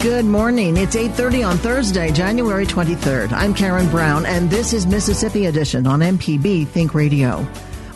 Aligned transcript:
Good 0.00 0.24
morning. 0.24 0.78
It's 0.78 0.96
8:30 0.96 1.46
on 1.46 1.58
Thursday, 1.58 2.10
January 2.10 2.64
23rd. 2.64 3.34
I'm 3.34 3.52
Karen 3.52 3.86
Brown 3.90 4.24
and 4.24 4.48
this 4.48 4.72
is 4.72 4.86
Mississippi 4.86 5.44
Edition 5.44 5.86
on 5.86 6.00
MPB 6.00 6.64
Think 6.68 6.94
Radio. 6.94 7.46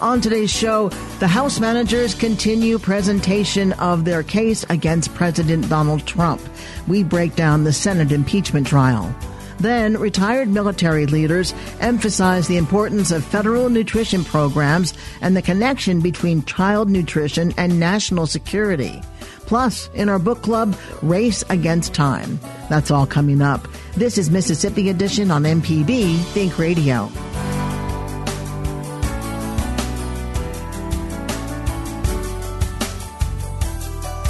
On 0.03 0.21
today's 0.21 0.51
show, 0.51 0.91
the 1.19 1.27
House 1.27 1.61
managers 1.61 2.15
continue 2.15 2.79
presentation 2.79 3.73
of 3.73 4.05
their 4.05 4.23
case 4.23 4.67
against 4.69 5.15
President 5.15 5.67
Donald 5.71 6.05
Trump. 6.07 6.43
We 6.87 7.03
break 7.05 7.37
down 7.37 7.65
the 7.65 7.73
Senate 7.73 8.13
impeachment 8.13 8.67
trial. 8.67 9.15
Then, 9.59 9.97
retired 9.97 10.49
military 10.49 11.07
leaders 11.07 11.55
emphasize 11.81 12.47
the 12.47 12.59
importance 12.59 13.13
of 13.13 13.25
federal 13.25 13.71
nutrition 13.71 14.25
programs 14.25 14.93
and 15.23 15.35
the 15.35 15.41
connection 15.41 16.03
between 16.03 16.45
child 16.45 16.91
nutrition 16.91 17.55
and 17.57 17.81
national 17.81 18.27
security. 18.27 19.01
Plus, 19.47 19.91
in 19.95 20.09
our 20.09 20.19
book 20.19 20.43
club, 20.43 20.75
Race 21.03 21.45
Against 21.51 21.95
Time. 21.95 22.41
That's 22.69 22.91
all 22.91 23.07
coming 23.07 23.43
up. 23.43 23.69
This 23.97 24.19
is 24.19 24.31
Mississippi 24.31 24.89
Edition 24.89 25.31
on 25.31 25.43
MPB 25.43 26.23
Think 26.33 26.59
Radio. 26.59 27.11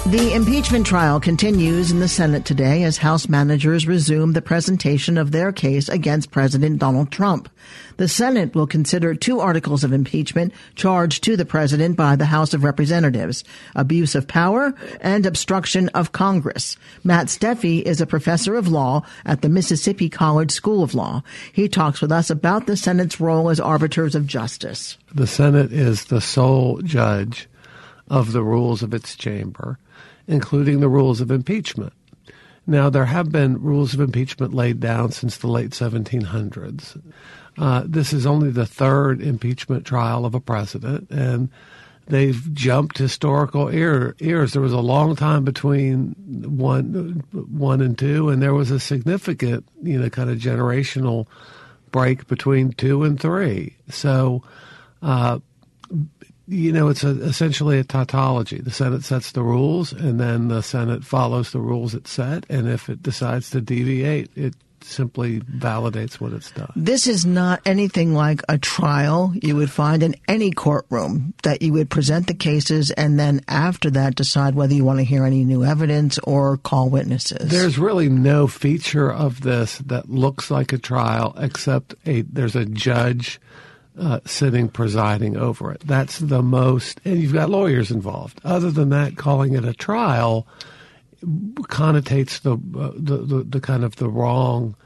The 0.08 0.34
impeachment 0.34 0.86
trial 0.86 1.18
continues 1.18 1.90
in 1.90 1.98
the 1.98 2.08
Senate 2.08 2.44
today 2.44 2.82
as 2.82 2.98
House 2.98 3.26
managers 3.26 3.86
resume 3.86 4.34
the 4.34 4.42
presentation 4.42 5.16
of 5.16 5.30
their 5.30 5.50
case 5.50 5.88
against 5.88 6.30
President 6.30 6.78
Donald 6.78 7.10
Trump. 7.10 7.48
The 7.96 8.06
Senate 8.06 8.54
will 8.54 8.66
consider 8.66 9.14
two 9.14 9.40
articles 9.40 9.82
of 9.82 9.94
impeachment 9.94 10.52
charged 10.74 11.24
to 11.24 11.38
the 11.38 11.46
president 11.46 11.96
by 11.96 12.16
the 12.16 12.26
House 12.26 12.52
of 12.52 12.64
Representatives, 12.64 13.44
abuse 13.74 14.14
of 14.14 14.28
power 14.28 14.74
and 15.00 15.24
obstruction 15.24 15.88
of 15.94 16.12
Congress. 16.12 16.76
Matt 17.02 17.28
Steffey 17.28 17.80
is 17.80 18.02
a 18.02 18.06
professor 18.06 18.56
of 18.56 18.68
law 18.68 19.06
at 19.24 19.40
the 19.40 19.48
Mississippi 19.48 20.10
College 20.10 20.50
School 20.50 20.82
of 20.82 20.94
Law. 20.94 21.22
He 21.50 21.66
talks 21.66 22.02
with 22.02 22.12
us 22.12 22.28
about 22.28 22.66
the 22.66 22.76
Senate's 22.76 23.20
role 23.20 23.48
as 23.48 23.58
arbiters 23.58 24.14
of 24.14 24.26
justice. 24.26 24.98
The 25.14 25.26
Senate 25.26 25.72
is 25.72 26.04
the 26.04 26.20
sole 26.20 26.82
judge 26.82 27.48
of 28.08 28.32
the 28.32 28.42
rules 28.42 28.82
of 28.82 28.92
its 28.94 29.16
chamber 29.16 29.78
including 30.26 30.80
the 30.80 30.88
rules 30.88 31.20
of 31.20 31.30
impeachment. 31.30 31.92
Now, 32.66 32.88
there 32.88 33.04
have 33.04 33.30
been 33.30 33.62
rules 33.62 33.92
of 33.92 34.00
impeachment 34.00 34.54
laid 34.54 34.80
down 34.80 35.12
since 35.12 35.36
the 35.36 35.48
late 35.48 35.70
1700s. 35.70 37.00
Uh, 37.58 37.82
this 37.84 38.12
is 38.12 38.24
only 38.24 38.50
the 38.50 38.66
third 38.66 39.20
impeachment 39.20 39.84
trial 39.84 40.24
of 40.24 40.34
a 40.34 40.40
president, 40.40 41.10
and 41.10 41.50
they've 42.06 42.52
jumped 42.54 42.96
historical 42.96 43.68
ear, 43.68 44.16
ears. 44.18 44.54
There 44.54 44.62
was 44.62 44.72
a 44.72 44.80
long 44.80 45.14
time 45.14 45.44
between 45.44 46.14
one, 46.56 47.22
one 47.32 47.82
and 47.82 47.98
two, 47.98 48.30
and 48.30 48.42
there 48.42 48.54
was 48.54 48.70
a 48.70 48.80
significant, 48.80 49.68
you 49.82 50.00
know, 50.00 50.08
kind 50.08 50.30
of 50.30 50.38
generational 50.38 51.26
break 51.92 52.26
between 52.26 52.72
two 52.72 53.04
and 53.04 53.20
three. 53.20 53.76
So, 53.90 54.42
uh, 55.02 55.38
you 56.46 56.72
know, 56.72 56.88
it's 56.88 57.04
a, 57.04 57.10
essentially 57.22 57.78
a 57.78 57.84
tautology. 57.84 58.60
The 58.60 58.70
Senate 58.70 59.04
sets 59.04 59.32
the 59.32 59.42
rules, 59.42 59.92
and 59.92 60.20
then 60.20 60.48
the 60.48 60.62
Senate 60.62 61.04
follows 61.04 61.52
the 61.52 61.60
rules 61.60 61.94
it 61.94 62.06
set. 62.06 62.44
And 62.50 62.68
if 62.68 62.88
it 62.88 63.02
decides 63.02 63.50
to 63.50 63.60
deviate, 63.60 64.30
it 64.36 64.54
simply 64.84 65.40
validates 65.40 66.20
what 66.20 66.32
it's 66.32 66.50
done. 66.50 66.70
This 66.76 67.06
is 67.06 67.24
not 67.24 67.62
anything 67.64 68.14
like 68.14 68.42
a 68.48 68.58
trial 68.58 69.32
you 69.34 69.56
would 69.56 69.70
find 69.70 70.02
in 70.02 70.14
any 70.28 70.50
courtroom 70.50 71.34
that 71.42 71.62
you 71.62 71.72
would 71.72 71.90
present 71.90 72.26
the 72.26 72.34
cases 72.34 72.90
and 72.90 73.18
then 73.18 73.40
after 73.48 73.90
that 73.90 74.14
decide 74.14 74.54
whether 74.54 74.74
you 74.74 74.84
want 74.84 74.98
to 74.98 75.04
hear 75.04 75.24
any 75.24 75.44
new 75.44 75.64
evidence 75.64 76.18
or 76.18 76.58
call 76.58 76.90
witnesses. 76.90 77.50
There's 77.50 77.78
really 77.78 78.08
no 78.08 78.46
feature 78.46 79.10
of 79.10 79.40
this 79.40 79.78
that 79.78 80.10
looks 80.10 80.50
like 80.50 80.72
a 80.72 80.78
trial 80.78 81.34
except 81.38 81.94
a 82.06 82.22
there's 82.22 82.56
a 82.56 82.66
judge 82.66 83.40
uh, 83.98 84.20
sitting 84.24 84.68
presiding 84.68 85.36
over 85.36 85.72
it. 85.72 85.80
That's 85.80 86.18
the 86.18 86.42
most, 86.42 87.00
and 87.04 87.20
you've 87.20 87.32
got 87.32 87.50
lawyers 87.50 87.90
involved. 87.90 88.40
Other 88.44 88.70
than 88.70 88.88
that, 88.90 89.16
calling 89.16 89.54
it 89.54 89.64
a 89.64 89.74
trial 89.74 90.46
connotates 91.24 92.40
the 92.40 92.54
uh, 92.54 92.92
the, 92.96 93.16
the, 93.24 93.44
the, 93.44 93.60
kind 93.60 93.84
of 93.84 93.96
the 93.96 94.08
wrong 94.08 94.76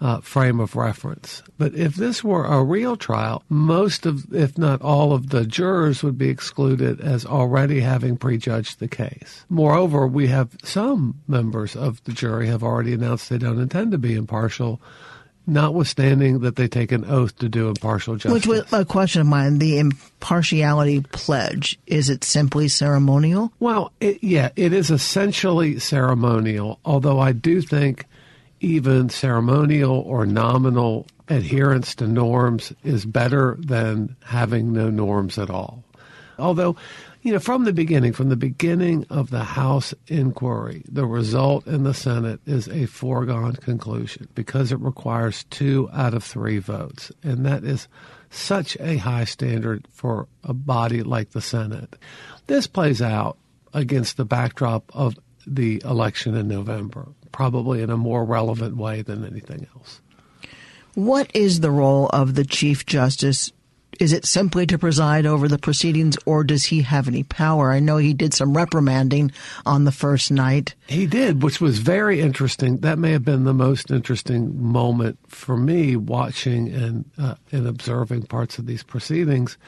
uh, 0.00 0.20
frame 0.20 0.60
of 0.60 0.76
reference. 0.76 1.42
But 1.56 1.74
if 1.74 1.94
this 1.94 2.22
were 2.22 2.44
a 2.44 2.62
real 2.62 2.96
trial, 2.96 3.42
most 3.48 4.06
of, 4.06 4.32
if 4.32 4.56
not 4.56 4.82
all 4.82 5.12
of 5.12 5.30
the 5.30 5.44
jurors 5.44 6.02
would 6.02 6.18
be 6.18 6.28
excluded 6.28 7.00
as 7.00 7.26
already 7.26 7.80
having 7.80 8.16
prejudged 8.16 8.78
the 8.78 8.88
case. 8.88 9.44
Moreover, 9.48 10.06
we 10.06 10.28
have 10.28 10.56
some 10.62 11.20
members 11.26 11.74
of 11.74 12.02
the 12.04 12.12
jury 12.12 12.46
have 12.46 12.62
already 12.62 12.92
announced 12.92 13.28
they 13.28 13.38
don't 13.38 13.60
intend 13.60 13.92
to 13.92 13.98
be 13.98 14.14
impartial 14.14 14.80
notwithstanding 15.48 16.40
that 16.40 16.56
they 16.56 16.68
take 16.68 16.92
an 16.92 17.04
oath 17.06 17.36
to 17.38 17.48
do 17.48 17.68
impartial 17.68 18.16
justice. 18.16 18.32
Which 18.32 18.46
was 18.46 18.72
a 18.72 18.84
question 18.84 19.22
of 19.22 19.26
mine. 19.26 19.58
The 19.58 19.78
impartiality 19.78 21.00
pledge, 21.00 21.78
is 21.86 22.10
it 22.10 22.22
simply 22.22 22.68
ceremonial? 22.68 23.52
Well, 23.58 23.92
it, 24.00 24.22
yeah, 24.22 24.50
it 24.56 24.72
is 24.72 24.90
essentially 24.90 25.78
ceremonial, 25.78 26.78
although 26.84 27.18
I 27.18 27.32
do 27.32 27.62
think 27.62 28.04
even 28.60 29.08
ceremonial 29.08 30.00
or 30.00 30.26
nominal 30.26 31.06
adherence 31.28 31.94
to 31.96 32.06
norms 32.06 32.72
is 32.84 33.04
better 33.04 33.56
than 33.60 34.16
having 34.24 34.72
no 34.72 34.90
norms 34.90 35.38
at 35.38 35.50
all. 35.50 35.82
Although 36.38 36.76
you 37.28 37.34
know, 37.34 37.40
from 37.40 37.64
the 37.64 37.74
beginning, 37.74 38.14
from 38.14 38.30
the 38.30 38.36
beginning 38.36 39.04
of 39.10 39.28
the 39.28 39.44
House 39.44 39.92
inquiry, 40.06 40.82
the 40.90 41.04
result 41.04 41.66
in 41.66 41.82
the 41.82 41.92
Senate 41.92 42.40
is 42.46 42.68
a 42.68 42.86
foregone 42.86 43.52
conclusion 43.56 44.28
because 44.34 44.72
it 44.72 44.80
requires 44.80 45.44
two 45.50 45.90
out 45.92 46.14
of 46.14 46.24
three 46.24 46.56
votes. 46.56 47.12
And 47.22 47.44
that 47.44 47.64
is 47.64 47.86
such 48.30 48.78
a 48.80 48.96
high 48.96 49.26
standard 49.26 49.86
for 49.92 50.26
a 50.42 50.54
body 50.54 51.02
like 51.02 51.32
the 51.32 51.42
Senate. 51.42 51.96
This 52.46 52.66
plays 52.66 53.02
out 53.02 53.36
against 53.74 54.16
the 54.16 54.24
backdrop 54.24 54.90
of 54.94 55.14
the 55.46 55.82
election 55.84 56.34
in 56.34 56.48
November, 56.48 57.08
probably 57.30 57.82
in 57.82 57.90
a 57.90 57.98
more 57.98 58.24
relevant 58.24 58.78
way 58.78 59.02
than 59.02 59.22
anything 59.22 59.66
else. 59.76 60.00
What 60.94 61.30
is 61.34 61.60
the 61.60 61.70
role 61.70 62.08
of 62.08 62.36
the 62.36 62.46
Chief 62.46 62.86
Justice 62.86 63.52
is 63.98 64.12
it 64.12 64.24
simply 64.24 64.66
to 64.66 64.78
preside 64.78 65.26
over 65.26 65.48
the 65.48 65.58
proceedings 65.58 66.16
or 66.24 66.44
does 66.44 66.64
he 66.64 66.82
have 66.82 67.08
any 67.08 67.22
power? 67.22 67.72
I 67.72 67.80
know 67.80 67.96
he 67.96 68.14
did 68.14 68.34
some 68.34 68.56
reprimanding 68.56 69.32
on 69.66 69.84
the 69.84 69.92
first 69.92 70.30
night. 70.30 70.74
He 70.86 71.06
did, 71.06 71.42
which 71.42 71.60
was 71.60 71.78
very 71.78 72.20
interesting. 72.20 72.78
That 72.78 72.98
may 72.98 73.12
have 73.12 73.24
been 73.24 73.44
the 73.44 73.54
most 73.54 73.90
interesting 73.90 74.62
moment 74.62 75.18
for 75.26 75.56
me 75.56 75.96
watching 75.96 76.68
and, 76.68 77.04
uh, 77.18 77.34
and 77.52 77.66
observing 77.66 78.22
parts 78.24 78.58
of 78.58 78.66
these 78.66 78.82
proceedings. 78.82 79.58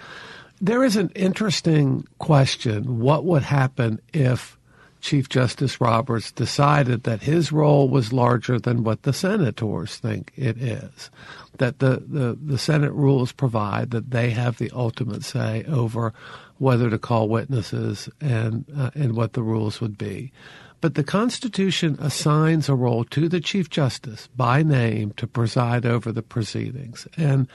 There 0.60 0.84
is 0.84 0.96
an 0.96 1.10
interesting 1.14 2.06
question. 2.18 2.98
What 2.98 3.24
would 3.24 3.42
happen 3.42 4.00
if 4.12 4.58
Chief 5.00 5.28
Justice 5.28 5.80
Roberts 5.80 6.32
decided 6.32 7.04
that 7.04 7.22
his 7.22 7.52
role 7.52 7.88
was 7.88 8.12
larger 8.12 8.58
than 8.58 8.84
what 8.84 9.02
the 9.02 9.12
senators 9.12 9.96
think 9.96 10.32
it 10.36 10.60
is. 10.60 11.10
That 11.58 11.78
the, 11.78 12.02
the, 12.06 12.38
the 12.40 12.58
Senate 12.58 12.92
rules 12.92 13.32
provide 13.32 13.90
that 13.90 14.10
they 14.10 14.30
have 14.30 14.58
the 14.58 14.70
ultimate 14.74 15.24
say 15.24 15.64
over 15.68 16.12
whether 16.58 16.90
to 16.90 16.98
call 16.98 17.28
witnesses 17.28 18.08
and, 18.20 18.64
uh, 18.76 18.90
and 18.94 19.16
what 19.16 19.32
the 19.32 19.42
rules 19.42 19.80
would 19.80 19.96
be. 19.96 20.32
But 20.80 20.94
the 20.94 21.04
Constitution 21.04 21.96
assigns 22.00 22.68
a 22.68 22.74
role 22.74 23.04
to 23.04 23.28
the 23.28 23.40
Chief 23.40 23.68
Justice 23.68 24.28
by 24.36 24.62
name 24.62 25.12
to 25.16 25.26
preside 25.26 25.84
over 25.84 26.12
the 26.12 26.22
proceedings. 26.22 27.06
And 27.16 27.48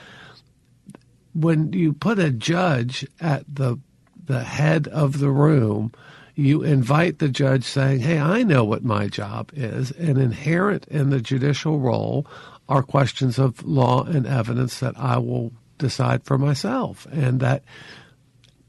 when 1.34 1.72
you 1.72 1.92
put 1.92 2.18
a 2.18 2.30
judge 2.30 3.06
at 3.20 3.44
the 3.52 3.78
the 4.26 4.42
head 4.42 4.88
of 4.88 5.18
the 5.18 5.30
room, 5.30 5.92
you 6.36 6.62
invite 6.62 7.18
the 7.18 7.28
judge 7.28 7.64
saying, 7.64 8.00
Hey, 8.00 8.18
I 8.20 8.42
know 8.44 8.64
what 8.64 8.84
my 8.84 9.08
job 9.08 9.50
is. 9.54 9.90
And 9.92 10.18
inherent 10.18 10.86
in 10.88 11.10
the 11.10 11.20
judicial 11.20 11.80
role 11.80 12.26
are 12.68 12.82
questions 12.82 13.38
of 13.38 13.64
law 13.64 14.04
and 14.04 14.26
evidence 14.26 14.78
that 14.80 14.94
I 14.98 15.18
will 15.18 15.52
decide 15.78 16.24
for 16.24 16.36
myself. 16.38 17.06
And 17.10 17.40
that 17.40 17.64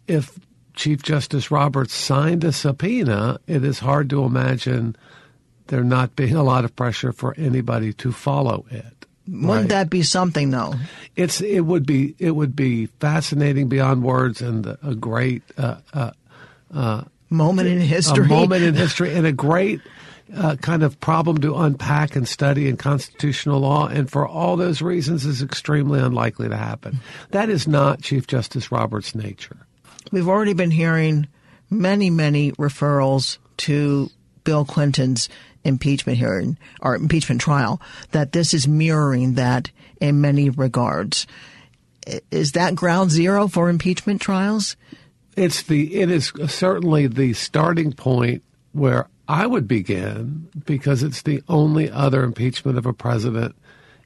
if 0.07 0.39
Chief 0.75 1.01
Justice 1.01 1.51
Roberts 1.51 1.93
signed 1.93 2.43
a 2.43 2.51
subpoena, 2.51 3.39
it 3.47 3.63
is 3.63 3.79
hard 3.79 4.09
to 4.11 4.23
imagine 4.23 4.95
there 5.67 5.83
not 5.83 6.15
being 6.15 6.35
a 6.35 6.43
lot 6.43 6.63
of 6.63 6.75
pressure 6.75 7.11
for 7.11 7.33
anybody 7.37 7.91
to 7.93 8.11
follow 8.11 8.65
it. 8.71 9.05
Wouldn't 9.27 9.45
Right. 9.49 9.69
that 9.69 9.89
be 9.89 10.03
something, 10.03 10.51
though? 10.51 10.75
It's 11.17 11.41
it 11.41 11.61
would 11.61 11.85
be 11.85 12.15
it 12.17 12.31
would 12.31 12.55
be 12.55 12.85
fascinating 13.01 13.67
beyond 13.67 14.01
words 14.03 14.41
and 14.41 14.65
a 14.81 14.95
great 14.95 15.43
uh, 15.57 15.77
uh, 15.93 17.03
Moment 17.29 17.67
in 17.67 17.79
history. 17.79 18.25
a 18.25 18.27
moment 18.27 18.63
in 18.63 18.75
history 18.75 19.13
and 19.13 19.25
a 19.25 19.31
great 19.31 19.81
uh, 20.35 20.55
kind 20.57 20.83
of 20.83 20.99
problem 20.99 21.37
to 21.39 21.55
unpack 21.55 22.15
and 22.15 22.27
study 22.27 22.67
in 22.67 22.77
constitutional 22.77 23.59
law. 23.59 23.87
And 23.87 24.09
for 24.09 24.27
all 24.27 24.57
those 24.57 24.81
reasons, 24.81 25.25
is 25.25 25.41
extremely 25.41 25.99
unlikely 25.99 26.49
to 26.49 26.57
happen. 26.57 26.99
That 27.31 27.49
is 27.49 27.67
not 27.67 28.01
Chief 28.01 28.27
Justice 28.27 28.71
Roberts' 28.71 29.15
nature. 29.15 29.57
We've 30.11 30.27
already 30.27 30.53
been 30.53 30.71
hearing 30.71 31.27
many, 31.69 32.09
many 32.09 32.51
referrals 32.53 33.37
to 33.57 34.09
Bill 34.43 34.65
Clinton's 34.65 35.29
impeachment 35.63 36.17
hearing 36.17 36.57
or 36.81 36.95
impeachment 36.95 37.41
trial 37.41 37.81
that 38.11 38.31
this 38.31 38.53
is 38.53 38.67
mirroring 38.67 39.33
that 39.33 39.69
in 39.99 40.21
many 40.21 40.49
regards. 40.49 41.27
Is 42.31 42.53
that 42.53 42.75
ground 42.75 43.11
zero 43.11 43.47
for 43.47 43.69
impeachment 43.69 44.21
trials? 44.21 44.77
It's 45.37 45.61
the 45.61 46.01
it 46.01 46.09
is 46.09 46.33
certainly 46.47 47.05
the 47.05 47.33
starting 47.33 47.93
point 47.93 48.41
where 48.71 49.07
I 49.27 49.45
would 49.45 49.67
begin 49.67 50.49
because 50.65 51.03
it's 51.03 51.21
the 51.21 51.43
only 51.47 51.91
other 51.91 52.23
impeachment 52.23 52.75
of 52.75 52.87
a 52.87 52.93
president 52.93 53.55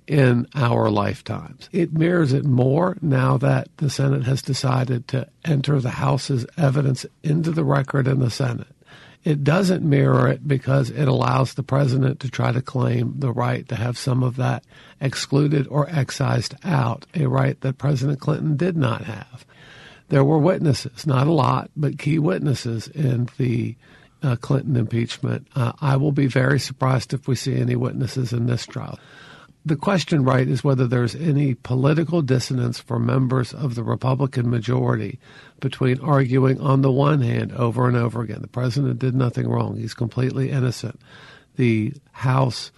in 0.08 0.46
our 0.56 0.90
lifetimes. 0.92 1.70
It 1.72 1.94
mirrors 1.94 2.34
it 2.34 2.44
more 2.44 2.98
now 3.02 3.38
that 3.38 3.70
the 3.78 3.90
Senate 3.90 4.26
has 4.26 4.42
decided 4.42 5.08
to 5.08 5.26
enter 5.46 5.80
the 5.80 5.92
House's 5.92 6.46
evidence 6.58 7.06
into 7.24 7.52
the 7.52 7.64
record 7.64 8.10
in 8.10 8.20
the 8.20 8.30
Senate. 8.30 8.76
It 9.24 9.42
doesn't 9.42 9.88
mirror 9.88 10.28
it 10.28 10.46
because 10.46 10.90
it 10.90 11.08
allows 11.08 11.54
the 11.54 11.64
president 11.64 12.20
to 12.22 12.30
try 12.30 12.52
to 12.52 12.62
claim 12.62 13.14
the 13.20 13.32
right 13.32 13.66
to 13.70 13.76
have 13.76 13.98
some 13.98 14.22
of 14.22 14.36
that 14.36 14.66
excluded 15.00 15.66
or 15.68 15.88
excised 15.90 16.56
out, 16.66 17.06
a 17.16 17.28
right 17.28 17.62
that 17.62 17.78
President 17.78 18.20
Clinton 18.20 18.58
did 18.58 18.76
not 18.76 19.06
have 19.06 19.46
there 20.12 20.26
were 20.26 20.38
witnesses, 20.38 21.08
not 21.08 21.26
a 21.26 21.32
lot, 21.32 21.72
but 21.76 21.98
key 21.98 22.20
witnesses 22.20 22.90
in 22.90 23.30
the 23.38 23.78
uh, 24.22 24.36
Clinton 24.36 24.76
impeachment. 24.76 25.48
Uh, 25.56 25.72
I 25.80 25.96
will 25.96 26.12
be 26.12 26.28
very 26.28 26.60
surprised 26.60 27.14
if 27.14 27.30
we 27.30 27.36
see 27.36 27.56
any 27.56 27.78
witnesses 27.78 28.34
in 28.34 28.46
this 28.46 28.66
trial. 28.66 29.00
The 29.66 29.78
question, 29.78 30.26
right, 30.26 30.46
is 30.50 30.66
whether 30.66 30.86
there's 30.86 31.16
any 31.16 31.54
political 31.54 32.22
dissonance 32.22 32.78
for 32.78 33.00
members 33.00 33.54
of 33.54 33.76
the 33.76 33.86
Republican 33.86 34.50
majority 34.50 35.18
between 35.62 36.02
arguing, 36.02 36.60
on 36.60 36.82
the 36.82 36.92
one 36.92 37.22
hand, 37.22 37.54
over 37.54 37.88
and 37.88 37.96
over 37.96 38.22
again, 38.22 38.42
the 38.42 38.48
president 38.48 39.00
did 39.00 39.16
nothing 39.16 39.48
wrong, 39.48 39.78
he's 39.78 39.94
completely 39.94 40.52
innocent. 40.52 41.00
The 41.56 41.94
House 42.12 42.72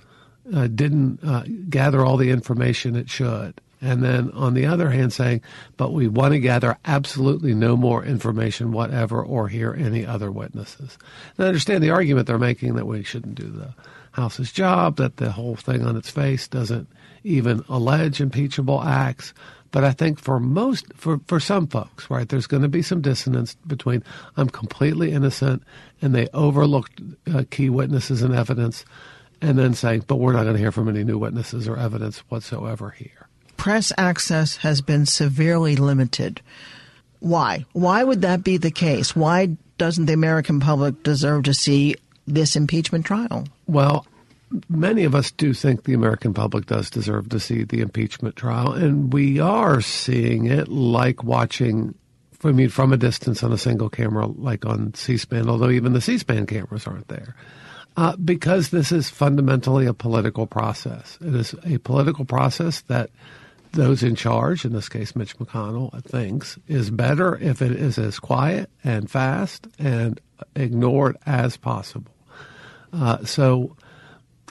uh, 0.54 0.68
didn't 0.68 1.24
uh, 1.24 1.46
gather 1.68 2.06
all 2.06 2.18
the 2.18 2.30
information 2.30 2.96
it 2.96 3.10
should. 3.10 3.60
And 3.84 4.02
then 4.02 4.32
on 4.32 4.54
the 4.54 4.66
other 4.66 4.90
hand, 4.92 5.12
saying, 5.12 5.42
but 5.76 5.92
we 5.92 6.08
want 6.08 6.32
to 6.32 6.40
gather 6.40 6.78
absolutely 6.86 7.54
no 7.54 7.76
more 7.76 8.02
information 8.06 8.72
whatever 8.72 9.22
or 9.22 9.50
hear 9.50 9.74
any 9.74 10.06
other 10.06 10.32
witnesses. 10.32 10.98
And 11.36 11.44
I 11.44 11.50
understand 11.50 11.84
the 11.84 11.90
argument 11.90 12.28
they're 12.28 12.40
making 12.40 12.76
that 12.76 12.88
we 12.88 13.04
shouldn't 13.04 13.36
do 13.36 13.50
the 13.50 13.74
House's 14.12 14.54
job, 14.54 14.96
that 14.98 15.18
the 15.18 15.34
whole 15.34 15.58
thing 15.58 15.84
on 15.86 15.98
its 15.98 16.10
face 16.10 16.48
doesn't 16.48 16.88
even 17.26 17.66
allege 17.68 18.22
impeachable 18.22 18.82
acts. 18.82 19.34
But 19.72 19.84
I 19.84 19.92
think 19.92 20.18
for 20.18 20.40
most, 20.40 20.86
for, 20.94 21.20
for 21.28 21.42
some 21.42 21.68
folks, 21.68 22.10
right, 22.10 22.30
there's 22.30 22.48
going 22.48 22.64
to 22.64 22.70
be 22.70 22.84
some 22.84 23.02
dissonance 23.02 23.56
between 23.68 24.02
I'm 24.38 24.48
completely 24.48 25.12
innocent 25.12 25.62
and 26.02 26.16
they 26.16 26.30
overlooked 26.34 27.02
uh, 27.34 27.44
key 27.52 27.70
witnesses 27.70 28.22
and 28.22 28.34
evidence 28.34 28.86
and 29.42 29.60
then 29.60 29.74
saying, 29.74 30.06
but 30.08 30.18
we're 30.18 30.32
not 30.32 30.44
going 30.44 30.56
to 30.56 30.62
hear 30.62 30.72
from 30.72 30.88
any 30.88 31.04
new 31.04 31.18
witnesses 31.18 31.68
or 31.68 31.76
evidence 31.76 32.20
whatsoever 32.30 32.92
here. 32.92 33.28
Press 33.64 33.94
access 33.98 34.58
has 34.58 34.82
been 34.82 35.06
severely 35.06 35.78
limited. 35.78 36.42
Why? 37.22 37.64
Why 37.72 38.04
would 38.04 38.24
that 38.24 38.44
be 38.44 38.58
the 38.58 38.72
case? 38.72 39.16
Why 39.16 39.56
doesn't 39.78 40.08
the 40.08 40.12
American 40.12 40.60
public 40.60 41.02
deserve 41.04 41.44
to 41.44 41.54
see 41.54 41.96
this 42.28 42.58
impeachment 42.58 43.06
trial? 43.06 43.48
Well, 43.66 44.06
many 44.68 45.06
of 45.06 45.16
us 45.16 45.32
do 45.32 45.54
think 45.54 45.86
the 45.86 45.94
American 45.94 46.34
public 46.34 46.66
does 46.66 46.90
deserve 46.90 47.30
to 47.30 47.40
see 47.40 47.64
the 47.64 47.80
impeachment 47.80 48.36
trial, 48.36 48.74
and 48.74 49.14
we 49.14 49.40
are 49.40 49.80
seeing 49.80 50.48
it 50.48 50.68
like 50.68 51.24
watching. 51.24 51.96
I 52.44 52.52
mean, 52.52 52.68
from 52.68 52.92
a 52.92 52.98
distance 52.98 53.44
on 53.44 53.54
a 53.54 53.58
single 53.58 53.90
camera, 53.90 54.26
like 54.26 54.66
on 54.66 54.94
C-SPAN, 54.94 55.48
although 55.48 55.70
even 55.70 55.94
the 55.94 56.02
C-SPAN 56.02 56.48
cameras 56.48 56.86
aren't 56.86 57.08
there, 57.08 57.34
uh, 57.96 58.18
because 58.18 58.72
this 58.72 58.92
is 58.92 59.10
fundamentally 59.10 59.86
a 59.86 59.94
political 59.94 60.48
process. 60.48 61.18
It 61.22 61.34
is 61.34 61.56
a 61.66 61.78
political 61.78 62.26
process 62.26 62.82
that 62.82 63.10
those 63.74 64.04
in 64.04 64.16
charge, 64.16 64.66
in 64.66 64.74
this 64.74 64.88
case 64.88 65.16
Mitch 65.16 65.38
McConnell, 65.38 66.02
thinks 66.04 66.58
is 66.68 66.90
better 66.90 67.38
if 67.38 67.62
it 67.62 67.72
is 67.72 67.98
as 67.98 68.20
quiet 68.20 68.70
and 68.84 69.10
fast 69.10 69.68
and 69.78 70.22
ignored 70.56 71.18
as 71.26 71.58
possible. 71.58 72.12
Uh, 72.94 73.26
so 73.26 73.76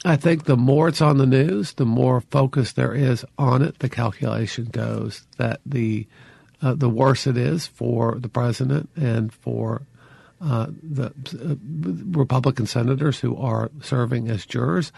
I 0.04 0.16
think 0.16 0.44
the 0.44 0.56
more 0.56 0.88
it's 0.88 1.00
on 1.00 1.18
the 1.18 1.26
news, 1.26 1.74
the 1.74 1.86
more 1.86 2.20
focus 2.20 2.72
there 2.72 2.92
is 2.92 3.24
on 3.38 3.62
it. 3.62 3.78
The 3.78 3.88
calculation 3.88 4.66
goes 4.66 5.24
that 5.38 5.60
the 5.64 6.06
uh, 6.60 6.74
the 6.74 6.88
worse 6.88 7.26
it 7.26 7.36
is 7.36 7.66
for 7.66 8.16
the 8.18 8.28
president 8.28 8.88
and 8.94 9.32
for 9.32 9.82
uh, 10.40 10.66
the 10.82 11.06
uh, 11.06 11.54
Republican 12.18 12.66
senators 12.66 13.18
who 13.18 13.36
are 13.36 13.70
serving 13.80 14.28
as 14.28 14.46
jurors. 14.46 14.92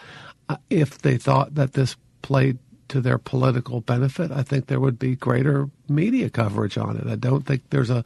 Uh, 0.49 0.57
if 0.69 0.99
they 0.99 1.17
thought 1.17 1.55
that 1.55 1.73
this 1.73 1.95
played 2.21 2.57
to 2.87 3.01
their 3.01 3.17
political 3.17 3.81
benefit, 3.81 4.31
I 4.31 4.43
think 4.43 4.67
there 4.67 4.79
would 4.79 4.99
be 4.99 5.15
greater 5.15 5.69
media 5.89 6.29
coverage 6.29 6.77
on 6.77 6.97
it. 6.97 7.07
I 7.07 7.15
don't 7.15 7.45
think 7.45 7.63
there's 7.69 7.89
a, 7.89 8.05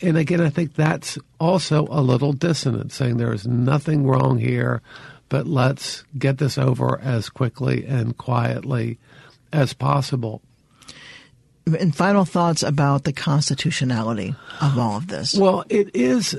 and 0.00 0.16
again, 0.16 0.40
I 0.40 0.50
think 0.50 0.74
that's 0.74 1.18
also 1.38 1.86
a 1.90 2.00
little 2.00 2.32
dissonant, 2.32 2.92
saying 2.92 3.16
there 3.16 3.32
is 3.32 3.46
nothing 3.46 4.06
wrong 4.06 4.38
here, 4.38 4.80
but 5.28 5.46
let's 5.46 6.04
get 6.18 6.38
this 6.38 6.56
over 6.56 7.00
as 7.00 7.28
quickly 7.28 7.84
and 7.86 8.16
quietly 8.16 8.98
as 9.52 9.72
possible. 9.72 10.42
And 11.66 11.94
final 11.94 12.24
thoughts 12.24 12.62
about 12.62 13.04
the 13.04 13.12
constitutionality 13.12 14.34
of 14.60 14.78
all 14.78 14.98
of 14.98 15.08
this. 15.08 15.34
Well, 15.34 15.64
it 15.68 15.94
is. 15.94 16.38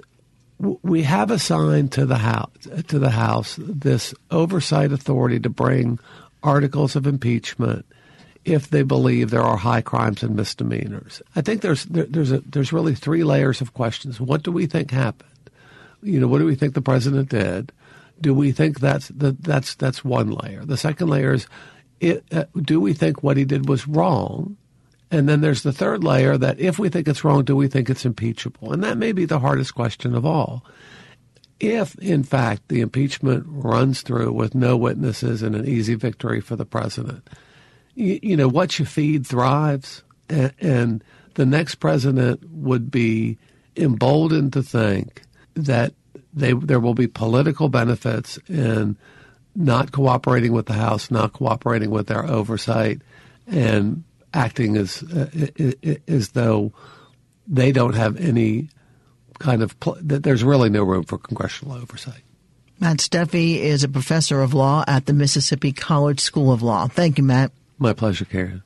We 0.60 1.04
have 1.04 1.32
assigned 1.32 1.92
to 1.92 2.06
the 2.06 2.18
house 2.18 2.50
to 2.88 2.98
the 2.98 3.10
House 3.10 3.60
this 3.60 4.14
oversight 4.32 4.94
authority 4.94 5.40
to 5.42 5.50
bring 5.50 6.00
articles 6.48 6.96
of 6.96 7.06
impeachment 7.06 7.86
if 8.46 8.70
they 8.70 8.82
believe 8.82 9.30
there 9.30 9.44
are 9.44 9.58
high 9.58 9.82
crimes 9.82 10.24
and 10.24 10.36
misdemeanors. 10.36 11.22
I 11.36 11.42
think 11.42 11.62
there's 11.62 11.84
there, 11.86 12.06
there's 12.06 12.32
a, 12.32 12.40
there's 12.40 12.72
really 12.72 12.96
three 12.96 13.24
layers 13.24 13.60
of 13.60 13.74
questions. 13.74 14.22
What 14.22 14.44
do 14.44 14.52
we 14.52 14.66
think 14.66 14.92
happened? 14.92 15.30
You 16.02 16.20
know, 16.20 16.28
what 16.28 16.40
do 16.40 16.46
we 16.46 16.56
think 16.56 16.74
the 16.74 16.82
president 16.82 17.30
did? 17.30 17.74
Do 18.22 18.34
we 18.34 18.52
think 18.52 18.80
that's 18.80 19.10
that, 19.10 19.44
that's 19.44 19.76
that's 19.76 20.06
one 20.06 20.32
layer? 20.32 20.64
The 20.64 20.78
second 20.78 21.10
layer 21.10 21.34
is, 21.34 21.48
it, 22.00 22.24
uh, 22.32 22.46
do 22.62 22.80
we 22.80 22.94
think 22.94 23.22
what 23.22 23.38
he 23.38 23.46
did 23.46 23.68
was 23.68 23.88
wrong? 23.88 24.56
And 25.12 25.28
then 25.28 25.42
there's 25.42 25.64
the 25.64 25.74
third 25.74 26.04
layer 26.04 26.38
that 26.38 26.60
if 26.60 26.80
we 26.80 26.90
think 26.90 27.08
it's 27.08 27.24
wrong, 27.24 27.44
do 27.44 27.56
we 27.56 27.68
think 27.68 27.90
it's 27.90 28.06
impeachable? 28.06 28.74
And 28.74 28.84
that 28.84 28.98
may 28.98 29.12
be 29.12 29.26
the 29.26 29.40
hardest 29.40 29.76
question 29.76 30.16
of 30.16 30.26
all. 30.26 30.64
If, 31.60 31.96
in 31.96 32.24
fact, 32.24 32.68
the 32.68 32.82
impeachment 32.82 33.46
runs 33.48 34.02
through 34.02 34.32
with 34.34 34.54
no 34.54 34.78
witnesses 34.78 35.42
and 35.42 35.56
an 35.56 35.68
easy 35.68 35.96
victory 35.96 36.40
for 36.40 36.56
the 36.56 36.66
president, 36.66 37.28
you, 37.96 38.20
you 38.22 38.38
know, 38.38 38.48
what 38.48 38.78
you 38.78 38.86
feed 38.86 39.26
thrives. 39.26 40.04
And, 40.30 40.54
and 40.60 41.04
the 41.34 41.46
next 41.46 41.76
president 41.76 42.44
would 42.52 42.92
be 42.92 43.38
emboldened 43.76 44.54
to 44.54 44.62
think 44.62 45.24
that 45.56 45.94
they, 46.34 46.54
there 46.54 46.80
will 46.80 46.94
be 46.94 47.08
political 47.08 47.70
benefits 47.70 48.38
in 48.48 48.98
not 49.56 49.92
cooperating 49.92 50.54
with 50.54 50.68
the 50.68 50.74
House, 50.74 51.10
not 51.10 51.34
cooperating 51.34 51.90
with 51.90 52.08
their 52.08 52.26
oversight, 52.26 53.02
and 53.48 54.04
acting 54.34 54.78
as 54.78 55.02
uh, 55.04 55.72
as 56.08 56.30
though 56.30 56.72
they 57.48 57.72
don't 57.72 57.96
have 57.96 58.18
any 58.18 58.70
kind 59.40 59.62
of 59.62 59.80
pl- 59.80 59.98
that 60.02 60.24
there's 60.24 60.44
really 60.44 60.70
no 60.70 60.84
room 60.84 61.04
for 61.04 61.18
congressional 61.18 61.76
oversight. 61.76 62.22
Matt 62.80 62.98
Steffey 62.98 63.58
is 63.58 63.84
a 63.84 63.90
professor 63.90 64.42
of 64.42 64.54
law 64.54 64.84
at 64.88 65.08
the 65.08 65.14
Mississippi 65.14 65.72
College 65.72 66.20
School 66.20 66.52
of 66.52 66.62
Law. 66.62 66.88
Thank 66.88 67.18
you, 67.18 67.24
Matt. 67.24 67.52
My 67.80 67.94
pleasure, 67.94 68.26
Karen. 68.26 68.62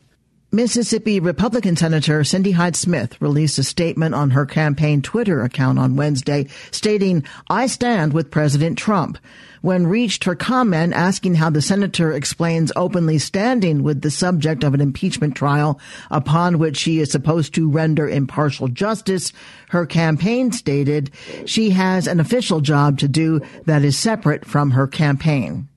Mississippi 0.54 1.22
Republican 1.22 1.78
Senator 1.78 2.26
Cindy 2.26 2.52
Hyde 2.52 2.76
Smith 2.76 3.22
released 3.22 3.58
a 3.58 3.64
statement 3.64 4.14
on 4.14 4.32
her 4.32 4.46
campaign 4.46 5.02
Twitter 5.02 5.44
account 5.44 5.80
on 5.80 5.96
Wednesday 5.96 6.48
stating, 6.72 7.24
I 7.50 7.68
stand 7.68 8.12
with 8.12 8.32
President 8.32 8.78
Trump. 8.78 9.18
When 9.62 9.88
reached 9.88 10.26
her 10.26 10.36
comment 10.36 10.92
asking 10.92 11.36
how 11.36 11.52
the 11.52 11.62
senator 11.62 12.12
explains 12.12 12.74
openly 12.76 13.18
standing 13.18 13.82
with 13.82 14.02
the 14.02 14.12
subject 14.12 14.66
of 14.66 14.74
an 14.74 14.82
impeachment 14.82 15.36
trial 15.36 15.80
upon 16.10 16.60
which 16.60 16.76
she 16.76 17.00
is 17.00 17.10
supposed 17.10 17.54
to 17.54 17.70
render 17.70 18.10
impartial 18.10 18.68
justice, 18.68 19.32
her 19.70 19.86
campaign 19.86 20.52
stated 20.52 21.12
she 21.46 21.70
has 21.70 22.08
an 22.08 22.20
official 22.20 22.60
job 22.60 23.00
to 23.00 23.08
do 23.08 23.40
that 23.68 23.86
is 23.86 23.98
separate 23.98 24.44
from 24.44 24.72
her 24.72 24.86
campaign. 24.86 25.70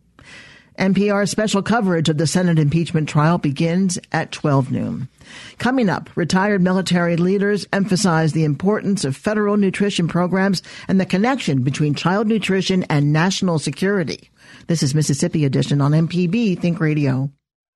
NPR 0.79 1.29
special 1.29 1.63
coverage 1.63 2.09
of 2.09 2.19
the 2.19 2.27
Senate 2.27 2.59
impeachment 2.59 3.09
trial 3.09 3.39
begins 3.39 3.99
at 4.11 4.33
12 4.33 4.73
noon. 4.73 5.09
Coming 5.59 5.89
up, 5.89 6.11
retired 6.17 6.63
military 6.63 7.17
leaders 7.17 7.67
emphasize 7.73 8.33
the 8.33 8.45
importance 8.45 9.05
of 9.05 9.17
federal 9.17 9.57
nutrition 9.57 10.09
programs 10.09 10.63
and 10.89 11.01
the 11.01 11.07
connection 11.07 11.63
between 11.63 11.95
child 11.95 12.27
nutrition 12.27 12.83
and 12.85 13.13
national 13.13 13.61
security. 13.61 14.31
This 14.67 14.83
is 14.83 14.95
Mississippi 14.95 15.45
Edition 15.45 15.81
on 15.81 15.93
MPB 15.93 16.59
Think 16.59 16.81
Radio. 16.81 17.31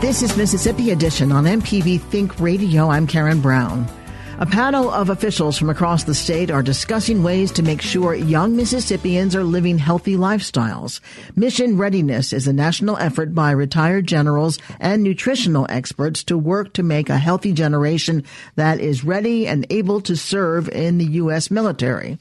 This 0.00 0.22
is 0.22 0.36
Mississippi 0.36 0.90
Edition 0.90 1.32
on 1.32 1.44
MPB 1.44 2.00
Think 2.00 2.38
Radio. 2.38 2.90
I'm 2.90 3.06
Karen 3.06 3.40
Brown. 3.40 3.88
A 4.38 4.46
panel 4.46 4.90
of 4.90 5.10
officials 5.10 5.56
from 5.56 5.70
across 5.70 6.04
the 6.04 6.14
state 6.14 6.50
are 6.50 6.62
discussing 6.62 7.22
ways 7.22 7.52
to 7.52 7.62
make 7.62 7.80
sure 7.80 8.14
young 8.14 8.56
Mississippians 8.56 9.36
are 9.36 9.44
living 9.44 9.78
healthy 9.78 10.16
lifestyles. 10.16 11.00
Mission 11.36 11.78
Readiness 11.78 12.32
is 12.32 12.48
a 12.48 12.52
national 12.52 12.96
effort 12.98 13.34
by 13.34 13.52
retired 13.52 14.06
generals 14.06 14.58
and 14.80 15.02
nutritional 15.02 15.66
experts 15.68 16.24
to 16.24 16.36
work 16.36 16.72
to 16.74 16.82
make 16.82 17.08
a 17.08 17.16
healthy 17.16 17.52
generation 17.52 18.24
that 18.56 18.80
is 18.80 19.04
ready 19.04 19.46
and 19.46 19.66
able 19.70 20.00
to 20.00 20.16
serve 20.16 20.68
in 20.68 20.98
the 20.98 21.06
U.S. 21.06 21.50
military. 21.50 22.18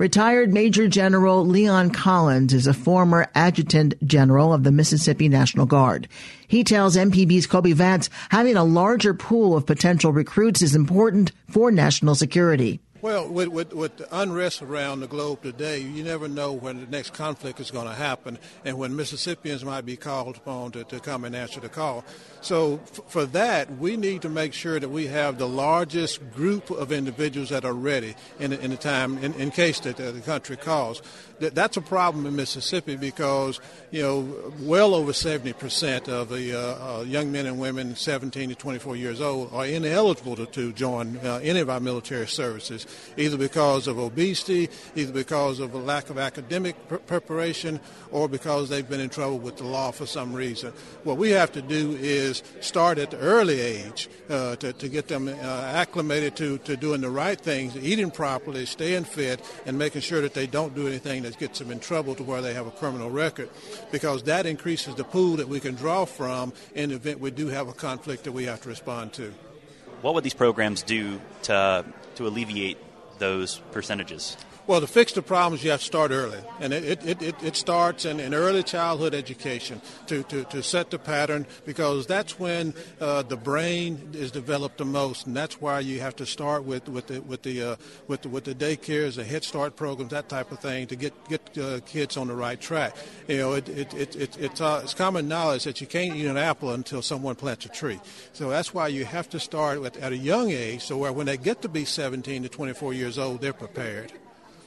Retired 0.00 0.50
Major 0.50 0.88
General 0.88 1.44
Leon 1.44 1.90
Collins 1.90 2.54
is 2.54 2.66
a 2.66 2.72
former 2.72 3.26
adjutant 3.34 4.02
general 4.06 4.54
of 4.54 4.64
the 4.64 4.72
Mississippi 4.72 5.28
National 5.28 5.66
Guard. 5.66 6.08
He 6.48 6.64
tells 6.64 6.96
MPB's 6.96 7.46
Kobee 7.46 7.74
Vance 7.74 8.08
having 8.30 8.56
a 8.56 8.64
larger 8.64 9.12
pool 9.12 9.54
of 9.54 9.66
potential 9.66 10.10
recruits 10.10 10.62
is 10.62 10.74
important 10.74 11.32
for 11.50 11.70
national 11.70 12.14
security. 12.14 12.80
Well, 13.02 13.28
with, 13.28 13.48
with, 13.48 13.72
with, 13.72 13.96
the 13.96 14.08
unrest 14.14 14.60
around 14.60 15.00
the 15.00 15.06
globe 15.06 15.42
today, 15.42 15.78
you 15.78 16.04
never 16.04 16.28
know 16.28 16.52
when 16.52 16.80
the 16.80 16.86
next 16.86 17.14
conflict 17.14 17.58
is 17.58 17.70
going 17.70 17.86
to 17.86 17.94
happen 17.94 18.38
and 18.62 18.76
when 18.76 18.94
Mississippians 18.94 19.64
might 19.64 19.86
be 19.86 19.96
called 19.96 20.36
upon 20.36 20.72
to, 20.72 20.84
to 20.84 21.00
come 21.00 21.24
and 21.24 21.34
answer 21.34 21.60
the 21.60 21.70
call. 21.70 22.04
So, 22.42 22.78
f- 22.82 23.00
for 23.06 23.24
that, 23.26 23.78
we 23.78 23.96
need 23.96 24.20
to 24.22 24.28
make 24.28 24.52
sure 24.52 24.78
that 24.78 24.90
we 24.90 25.06
have 25.06 25.38
the 25.38 25.48
largest 25.48 26.30
group 26.32 26.70
of 26.70 26.92
individuals 26.92 27.48
that 27.48 27.64
are 27.64 27.72
ready 27.72 28.16
in, 28.38 28.52
in 28.52 28.70
the 28.70 28.76
time, 28.76 29.16
in, 29.18 29.32
in 29.34 29.50
case 29.50 29.80
that 29.80 29.96
the 29.96 30.20
country 30.20 30.58
calls. 30.58 31.00
That, 31.38 31.54
that's 31.54 31.78
a 31.78 31.82
problem 31.82 32.26
in 32.26 32.36
Mississippi 32.36 32.96
because, 32.96 33.60
you 33.90 34.02
know, 34.02 34.52
well 34.60 34.94
over 34.94 35.12
70% 35.12 36.08
of 36.08 36.28
the 36.28 36.54
uh, 36.54 36.98
uh, 36.98 37.02
young 37.02 37.32
men 37.32 37.46
and 37.46 37.58
women 37.58 37.96
17 37.96 38.50
to 38.50 38.54
24 38.54 38.96
years 38.96 39.22
old 39.22 39.50
are 39.54 39.64
ineligible 39.64 40.36
to, 40.36 40.44
to 40.46 40.72
join 40.72 41.16
uh, 41.18 41.40
any 41.42 41.60
of 41.60 41.70
our 41.70 41.80
military 41.80 42.26
services 42.26 42.86
either 43.16 43.36
because 43.36 43.86
of 43.86 43.98
obesity, 43.98 44.68
either 44.94 45.12
because 45.12 45.60
of 45.60 45.74
a 45.74 45.78
lack 45.78 46.10
of 46.10 46.18
academic 46.18 46.76
pr- 46.88 46.96
preparation, 46.96 47.80
or 48.10 48.28
because 48.28 48.68
they've 48.68 48.88
been 48.88 49.00
in 49.00 49.10
trouble 49.10 49.38
with 49.38 49.56
the 49.56 49.64
law 49.64 49.90
for 49.90 50.06
some 50.06 50.32
reason. 50.32 50.72
What 51.04 51.16
we 51.16 51.30
have 51.30 51.52
to 51.52 51.62
do 51.62 51.96
is 52.00 52.42
start 52.60 52.98
at 52.98 53.10
the 53.10 53.18
early 53.18 53.60
age 53.60 54.08
uh, 54.28 54.56
to, 54.56 54.72
to 54.72 54.88
get 54.88 55.08
them 55.08 55.28
uh, 55.28 55.32
acclimated 55.32 56.36
to, 56.36 56.58
to 56.58 56.76
doing 56.76 57.00
the 57.00 57.10
right 57.10 57.40
things, 57.40 57.76
eating 57.76 58.10
properly, 58.10 58.66
staying 58.66 59.04
fit, 59.04 59.40
and 59.66 59.78
making 59.78 60.00
sure 60.00 60.20
that 60.20 60.34
they 60.34 60.46
don't 60.46 60.74
do 60.74 60.86
anything 60.86 61.22
that 61.22 61.38
gets 61.38 61.58
them 61.58 61.70
in 61.70 61.80
trouble 61.80 62.14
to 62.14 62.22
where 62.22 62.42
they 62.42 62.54
have 62.54 62.66
a 62.66 62.70
criminal 62.70 63.10
record, 63.10 63.48
because 63.90 64.22
that 64.24 64.46
increases 64.46 64.94
the 64.94 65.04
pool 65.04 65.36
that 65.36 65.48
we 65.48 65.60
can 65.60 65.74
draw 65.74 66.04
from 66.04 66.52
in 66.74 66.90
the 66.90 66.96
event 66.96 67.20
we 67.20 67.30
do 67.30 67.48
have 67.48 67.68
a 67.68 67.72
conflict 67.72 68.24
that 68.24 68.32
we 68.32 68.44
have 68.44 68.60
to 68.60 68.68
respond 68.68 69.12
to. 69.12 69.32
What 70.02 70.14
would 70.14 70.24
these 70.24 70.34
programs 70.34 70.82
do 70.82 71.20
to 71.42 71.84
to 72.20 72.26
alleviate 72.26 72.76
those 73.18 73.60
percentages? 73.72 74.36
Well, 74.70 74.80
to 74.80 74.86
fix 74.86 75.10
the 75.10 75.20
problems, 75.20 75.64
you 75.64 75.72
have 75.72 75.80
to 75.80 75.84
start 75.84 76.12
early. 76.12 76.38
And 76.60 76.72
it, 76.72 77.04
it, 77.04 77.20
it, 77.20 77.42
it 77.42 77.56
starts 77.56 78.04
in, 78.04 78.20
in, 78.20 78.34
early 78.34 78.62
childhood 78.62 79.14
education 79.16 79.80
to, 80.06 80.22
to, 80.22 80.44
to 80.44 80.62
set 80.62 80.90
the 80.90 80.98
pattern 81.00 81.44
because 81.64 82.06
that's 82.06 82.38
when 82.38 82.72
uh, 83.00 83.22
the 83.22 83.36
brain 83.36 84.10
is 84.12 84.30
developed 84.30 84.78
the 84.78 84.84
most. 84.84 85.26
And 85.26 85.36
that's 85.36 85.60
why 85.60 85.80
you 85.80 85.98
have 85.98 86.14
to 86.14 86.24
start 86.24 86.62
with, 86.62 86.88
with, 86.88 87.08
the, 87.08 87.20
with, 87.22 87.42
the, 87.42 87.72
uh, 87.72 87.76
with, 88.06 88.22
the, 88.22 88.28
with 88.28 88.44
the 88.44 88.54
daycares, 88.54 89.16
the 89.16 89.24
Head 89.24 89.42
Start 89.42 89.74
programs, 89.74 90.12
that 90.12 90.28
type 90.28 90.52
of 90.52 90.60
thing 90.60 90.86
to 90.86 90.94
get, 90.94 91.14
get 91.28 91.58
uh, 91.58 91.80
kids 91.80 92.16
on 92.16 92.28
the 92.28 92.36
right 92.36 92.60
track. 92.60 92.94
You 93.26 93.38
know, 93.38 93.54
it, 93.54 93.68
it, 93.68 93.92
it, 93.92 94.14
it 94.14 94.38
it's, 94.38 94.60
uh, 94.60 94.82
it's 94.84 94.94
common 94.94 95.26
knowledge 95.26 95.64
that 95.64 95.80
you 95.80 95.88
can't 95.88 96.14
eat 96.14 96.26
an 96.26 96.36
apple 96.36 96.70
until 96.70 97.02
someone 97.02 97.34
plants 97.34 97.66
a 97.66 97.70
tree. 97.70 97.98
So 98.32 98.50
that's 98.50 98.72
why 98.72 98.86
you 98.86 99.04
have 99.04 99.28
to 99.30 99.40
start 99.40 99.80
with, 99.80 99.96
at 99.96 100.12
a 100.12 100.16
young 100.16 100.52
age 100.52 100.82
so 100.82 100.96
where 100.96 101.12
when 101.12 101.26
they 101.26 101.38
get 101.38 101.60
to 101.62 101.68
be 101.68 101.84
17 101.84 102.44
to 102.44 102.48
24 102.48 102.94
years 102.94 103.18
old, 103.18 103.40
they're 103.40 103.52
prepared 103.52 104.12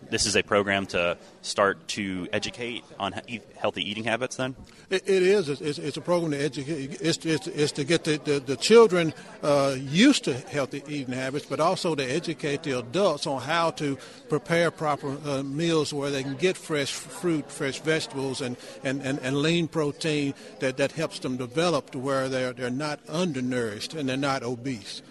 this 0.09 0.25
is 0.25 0.35
a 0.35 0.43
program 0.43 0.85
to 0.87 1.17
start 1.41 1.87
to 1.89 2.27
educate 2.31 2.83
on 2.99 3.13
healthy 3.55 3.89
eating 3.89 4.03
habits 4.03 4.35
then? 4.35 4.55
it, 4.93 5.09
it 5.09 5.23
is. 5.23 5.49
It's, 5.49 5.79
it's, 5.79 5.97
a 5.97 6.01
program 6.01 6.31
to 6.31 6.39
educate. 6.39 7.01
It's, 7.01 7.25
it's, 7.25 7.47
it's 7.47 7.71
to 7.73 7.83
get 7.83 8.03
the, 8.03 8.17
the, 8.17 8.39
the 8.39 8.55
children 8.55 9.13
uh, 9.41 9.75
used 9.77 10.25
to 10.25 10.33
healthy 10.33 10.83
eating 10.87 11.13
habits, 11.13 11.45
but 11.45 11.59
also 11.59 11.95
to 11.95 12.03
educate 12.03 12.63
the 12.63 12.77
adults 12.77 13.25
on 13.25 13.41
how 13.41 13.71
to 13.71 13.97
prepare 14.29 14.71
proper 14.71 15.17
uh, 15.25 15.43
meals 15.43 15.93
where 15.93 16.11
they 16.11 16.23
can 16.23 16.35
get 16.35 16.55
fresh 16.55 16.91
fruit, 16.91 17.49
fresh 17.51 17.79
vegetables, 17.79 18.41
and, 18.41 18.55
and, 18.83 19.01
and, 19.01 19.19
and 19.19 19.37
lean 19.37 19.67
protein 19.67 20.33
that, 20.59 20.77
that 20.77 20.91
helps 20.91 21.19
them 21.19 21.37
develop 21.37 21.89
to 21.91 21.99
where 21.99 22.29
they're, 22.29 22.53
they're 22.53 22.69
not 22.69 22.99
undernourished 23.09 23.93
and 23.93 24.07
they're 24.07 24.17
not 24.17 24.43
obese 24.43 25.01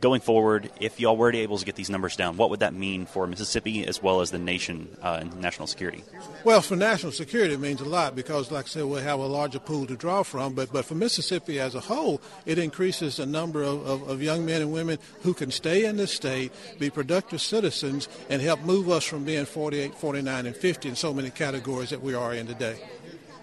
going 0.00 0.20
forward, 0.20 0.70
if 0.80 0.98
y'all 0.98 1.16
were 1.16 1.32
able 1.32 1.58
to 1.58 1.64
get 1.64 1.76
these 1.76 1.90
numbers 1.90 2.16
down, 2.16 2.36
what 2.36 2.50
would 2.50 2.60
that 2.60 2.74
mean 2.74 3.06
for 3.06 3.26
Mississippi 3.26 3.86
as 3.86 4.02
well 4.02 4.20
as 4.20 4.30
the 4.30 4.38
nation 4.38 4.88
uh, 5.02 5.18
and 5.20 5.40
national 5.40 5.66
security? 5.66 6.02
Well, 6.44 6.62
for 6.62 6.76
national 6.76 7.12
security, 7.12 7.54
it 7.54 7.60
means 7.60 7.80
a 7.80 7.84
lot 7.84 8.16
because, 8.16 8.50
like 8.50 8.64
I 8.64 8.68
said, 8.68 8.84
we 8.84 9.00
have 9.00 9.20
a 9.20 9.26
larger 9.26 9.58
pool 9.58 9.86
to 9.86 9.96
draw 9.96 10.22
from. 10.22 10.54
But, 10.54 10.72
but 10.72 10.84
for 10.84 10.94
Mississippi 10.94 11.60
as 11.60 11.74
a 11.74 11.80
whole, 11.80 12.20
it 12.46 12.58
increases 12.58 13.16
the 13.16 13.26
number 13.26 13.62
of, 13.62 13.86
of, 13.86 14.08
of 14.08 14.22
young 14.22 14.46
men 14.46 14.62
and 14.62 14.72
women 14.72 14.98
who 15.22 15.34
can 15.34 15.50
stay 15.50 15.84
in 15.84 15.96
the 15.96 16.06
state, 16.06 16.52
be 16.78 16.90
productive 16.90 17.40
citizens, 17.40 18.08
and 18.28 18.40
help 18.40 18.60
move 18.62 18.88
us 18.88 19.04
from 19.04 19.24
being 19.24 19.44
48, 19.44 19.94
49, 19.94 20.46
and 20.46 20.56
50 20.56 20.88
in 20.88 20.96
so 20.96 21.12
many 21.12 21.30
categories 21.30 21.90
that 21.90 22.00
we 22.00 22.14
are 22.14 22.34
in 22.34 22.46
today 22.46 22.80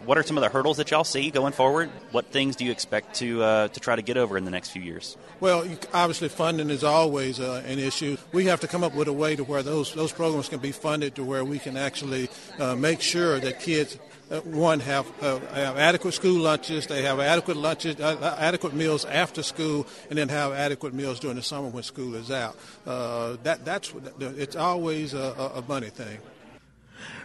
what 0.07 0.17
are 0.17 0.23
some 0.23 0.37
of 0.37 0.41
the 0.41 0.49
hurdles 0.49 0.77
that 0.77 0.89
y'all 0.89 1.03
see 1.03 1.29
going 1.29 1.51
forward? 1.51 1.89
What 2.11 2.27
things 2.27 2.55
do 2.55 2.63
you 2.63 2.71
expect 2.71 3.15
to 3.15 3.43
uh, 3.43 3.67
to 3.67 3.79
try 3.79 3.95
to 3.95 4.01
get 4.01 4.15
over 4.15 4.37
in 4.37 4.45
the 4.45 4.51
next 4.51 4.69
few 4.69 4.81
years? 4.81 5.17
Well, 5.41 5.67
obviously, 5.93 6.29
funding 6.29 6.69
is 6.69 6.83
always 6.83 7.39
uh, 7.39 7.61
an 7.67 7.77
issue. 7.77 8.17
We 8.31 8.45
have 8.45 8.61
to 8.61 8.67
come 8.67 8.83
up 8.83 8.95
with 8.95 9.09
a 9.09 9.13
way 9.13 9.35
to 9.35 9.43
where 9.43 9.61
those 9.61 9.93
those 9.93 10.13
programs 10.13 10.47
can 10.47 10.59
be 10.59 10.71
funded 10.71 11.15
to 11.15 11.25
where 11.25 11.43
we 11.43 11.59
can 11.59 11.75
actually 11.75 12.29
uh, 12.57 12.75
make 12.75 13.01
sure 13.01 13.39
that 13.39 13.59
kids. 13.59 13.99
Uh, 14.29 14.41
one 14.41 14.81
have, 14.81 15.07
uh, 15.23 15.39
have 15.53 15.77
adequate 15.77 16.11
school 16.11 16.37
lunches. 16.37 16.85
They 16.85 17.03
have 17.03 17.21
adequate 17.21 17.55
lunches, 17.55 17.97
uh, 17.97 18.35
adequate 18.37 18.73
meals 18.73 19.05
after 19.05 19.41
school, 19.41 19.87
and 20.09 20.19
then 20.19 20.27
have 20.27 20.51
adequate 20.51 20.93
meals 20.93 21.21
during 21.21 21.37
the 21.37 21.41
summer 21.41 21.69
when 21.69 21.83
school 21.83 22.13
is 22.13 22.29
out. 22.29 22.57
that 22.83 23.63
that's 23.63 23.93
it's 24.19 24.57
always 24.57 25.13
a, 25.13 25.53
a 25.55 25.63
money 25.65 25.87
thing. 25.87 26.17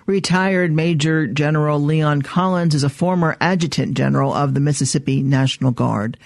Retired 0.06 0.72
Major 0.72 1.26
General 1.26 1.80
Leon 1.80 2.22
Collins 2.22 2.74
is 2.74 2.84
a 2.84 2.88
former 2.88 3.36
adjutant 3.40 3.94
general 3.94 4.32
of 4.32 4.54
the 4.54 4.60
Mississippi 4.60 5.22
National 5.22 5.70
Guard. 5.70 6.18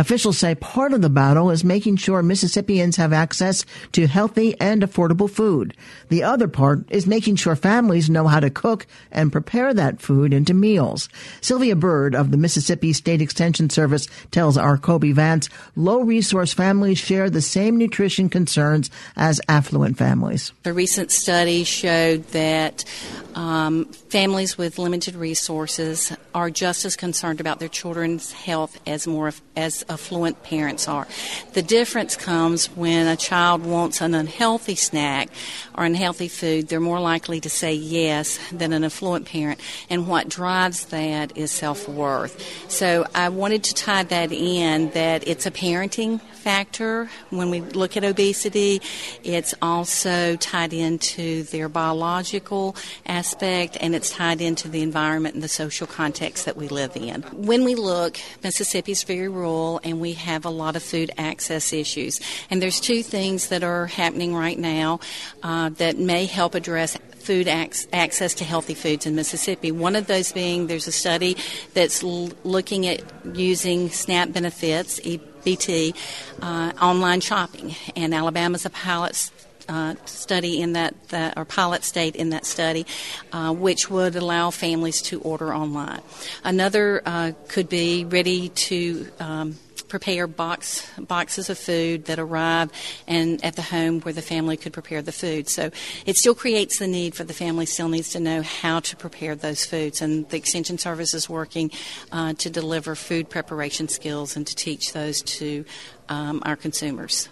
Officials 0.00 0.38
say 0.38 0.54
part 0.54 0.94
of 0.94 1.02
the 1.02 1.10
battle 1.10 1.50
is 1.50 1.62
making 1.62 1.96
sure 1.96 2.22
Mississippians 2.22 2.96
have 2.96 3.12
access 3.12 3.66
to 3.92 4.06
healthy 4.06 4.58
and 4.58 4.80
affordable 4.80 5.28
food. 5.28 5.76
The 6.08 6.22
other 6.22 6.48
part 6.48 6.90
is 6.90 7.06
making 7.06 7.36
sure 7.36 7.54
families 7.54 8.08
know 8.08 8.26
how 8.26 8.40
to 8.40 8.48
cook 8.48 8.86
and 9.12 9.30
prepare 9.30 9.74
that 9.74 10.00
food 10.00 10.32
into 10.32 10.54
meals. 10.54 11.10
Sylvia 11.42 11.76
Byrd 11.76 12.14
of 12.14 12.30
the 12.30 12.38
Mississippi 12.38 12.94
State 12.94 13.20
Extension 13.20 13.68
Service 13.68 14.08
tells 14.30 14.56
our 14.56 14.78
Kobee 14.78 15.12
Vance 15.12 15.50
low 15.76 16.00
resource 16.00 16.54
families 16.54 16.96
share 16.96 17.28
the 17.28 17.42
same 17.42 17.76
nutrition 17.76 18.30
concerns 18.30 18.90
as 19.16 19.38
affluent 19.48 19.98
families. 19.98 20.54
A 20.64 20.72
recent 20.72 21.10
study 21.12 21.62
showed 21.62 22.26
that 22.28 22.86
um, 23.34 23.84
families 23.84 24.56
with 24.56 24.78
limited 24.78 25.14
resources 25.14 26.16
are 26.34 26.48
just 26.48 26.84
as 26.86 26.96
concerned 26.96 27.40
about 27.40 27.58
their 27.58 27.68
children's 27.68 28.32
health 28.32 28.80
as 28.86 29.06
more 29.06 29.32
as 29.56 29.84
affluent 29.90 30.42
parents 30.42 30.88
are. 30.88 31.06
The 31.52 31.62
difference 31.62 32.16
comes 32.16 32.66
when 32.76 33.06
a 33.06 33.16
child 33.16 33.64
wants 33.66 34.00
an 34.00 34.14
unhealthy 34.14 34.76
snack 34.76 35.28
or 35.74 35.84
unhealthy 35.84 36.28
food, 36.28 36.68
they're 36.68 36.80
more 36.80 37.00
likely 37.00 37.40
to 37.40 37.50
say 37.50 37.74
yes 37.74 38.38
than 38.50 38.72
an 38.72 38.84
affluent 38.84 39.26
parent. 39.26 39.60
And 39.90 40.08
what 40.08 40.28
drives 40.28 40.86
that 40.86 41.36
is 41.36 41.50
self 41.50 41.88
worth. 41.88 42.70
So 42.70 43.06
I 43.14 43.28
wanted 43.28 43.64
to 43.64 43.74
tie 43.74 44.04
that 44.04 44.32
in 44.32 44.90
that 44.90 45.26
it's 45.26 45.46
a 45.46 45.50
parenting 45.50 46.20
factor 46.40 47.10
when 47.30 47.50
we 47.50 47.60
look 47.60 47.96
at 47.96 48.04
obesity. 48.04 48.80
It's 49.22 49.54
also 49.60 50.36
tied 50.36 50.72
into 50.72 51.42
their 51.44 51.68
biological 51.68 52.76
aspect 53.06 53.76
and 53.80 53.94
it's 53.94 54.10
tied 54.10 54.40
into 54.40 54.68
the 54.68 54.82
environment 54.82 55.34
and 55.34 55.42
the 55.42 55.48
social 55.48 55.86
context 55.86 56.46
that 56.46 56.56
we 56.56 56.68
live 56.68 56.96
in. 56.96 57.22
When 57.32 57.64
we 57.64 57.74
look, 57.74 58.18
Mississippi 58.42 58.92
is 58.92 59.02
very 59.02 59.28
rural 59.28 59.80
and 59.84 60.00
we 60.00 60.14
have 60.14 60.44
a 60.44 60.50
lot 60.50 60.76
of 60.76 60.82
food 60.82 61.10
access 61.18 61.72
issues. 61.72 62.20
And 62.50 62.62
there's 62.62 62.80
two 62.80 63.02
things 63.02 63.48
that 63.48 63.62
are 63.62 63.86
happening 63.86 64.34
right 64.34 64.58
now 64.58 65.00
uh, 65.42 65.68
that 65.70 65.98
may 65.98 66.26
help 66.26 66.54
address 66.54 66.96
food 67.20 67.48
ac- 67.48 67.88
access 67.92 68.34
to 68.34 68.44
healthy 68.44 68.74
foods 68.74 69.06
in 69.06 69.14
Mississippi. 69.14 69.70
One 69.70 69.96
of 69.96 70.06
those 70.06 70.32
being 70.32 70.66
there's 70.66 70.88
a 70.88 70.92
study 70.92 71.36
that's 71.74 72.02
l- 72.02 72.30
looking 72.44 72.86
at 72.86 73.02
using 73.34 73.88
SNAP 73.90 74.32
benefits, 74.32 75.00
EBT, 75.00 75.94
uh, 76.42 76.72
online 76.80 77.20
shopping, 77.20 77.74
and 77.96 78.14
Alabama's 78.14 78.64
a 78.64 78.70
pilot 78.70 79.30
uh, 79.68 79.94
study 80.04 80.60
in 80.60 80.72
that, 80.72 80.94
that, 81.10 81.38
or 81.38 81.44
pilot 81.44 81.84
state 81.84 82.16
in 82.16 82.30
that 82.30 82.44
study, 82.44 82.84
uh, 83.32 83.52
which 83.52 83.88
would 83.88 84.16
allow 84.16 84.50
families 84.50 85.00
to 85.00 85.20
order 85.20 85.54
online. 85.54 86.00
Another 86.42 87.02
uh, 87.06 87.32
could 87.48 87.68
be 87.68 88.04
ready 88.04 88.48
to 88.48 89.06
um, 89.20 89.58
prepare 89.90 90.26
box 90.26 90.88
boxes 90.98 91.50
of 91.50 91.58
food 91.58 92.06
that 92.06 92.18
arrive 92.18 92.70
and 93.06 93.44
at 93.44 93.56
the 93.56 93.62
home 93.62 94.00
where 94.00 94.14
the 94.14 94.22
family 94.22 94.56
could 94.56 94.72
prepare 94.72 95.02
the 95.02 95.12
food. 95.12 95.48
So 95.48 95.70
it 96.06 96.16
still 96.16 96.34
creates 96.34 96.78
the 96.78 96.86
need 96.86 97.14
for 97.14 97.24
the 97.24 97.34
family 97.34 97.66
still 97.66 97.88
needs 97.88 98.10
to 98.10 98.20
know 98.20 98.40
how 98.40 98.80
to 98.80 98.96
prepare 98.96 99.34
those 99.34 99.66
foods, 99.66 100.00
and 100.00 100.28
the 100.30 100.36
extension 100.36 100.78
service 100.78 101.12
is 101.12 101.28
working 101.28 101.70
uh, 102.12 102.32
to 102.34 102.48
deliver 102.48 102.94
food 102.94 103.28
preparation 103.28 103.88
skills 103.88 104.36
and 104.36 104.46
to 104.46 104.54
teach 104.54 104.92
those 104.92 105.20
to 105.22 105.64
um, 106.08 106.42
our 106.46 106.56
consumers. 106.56 107.28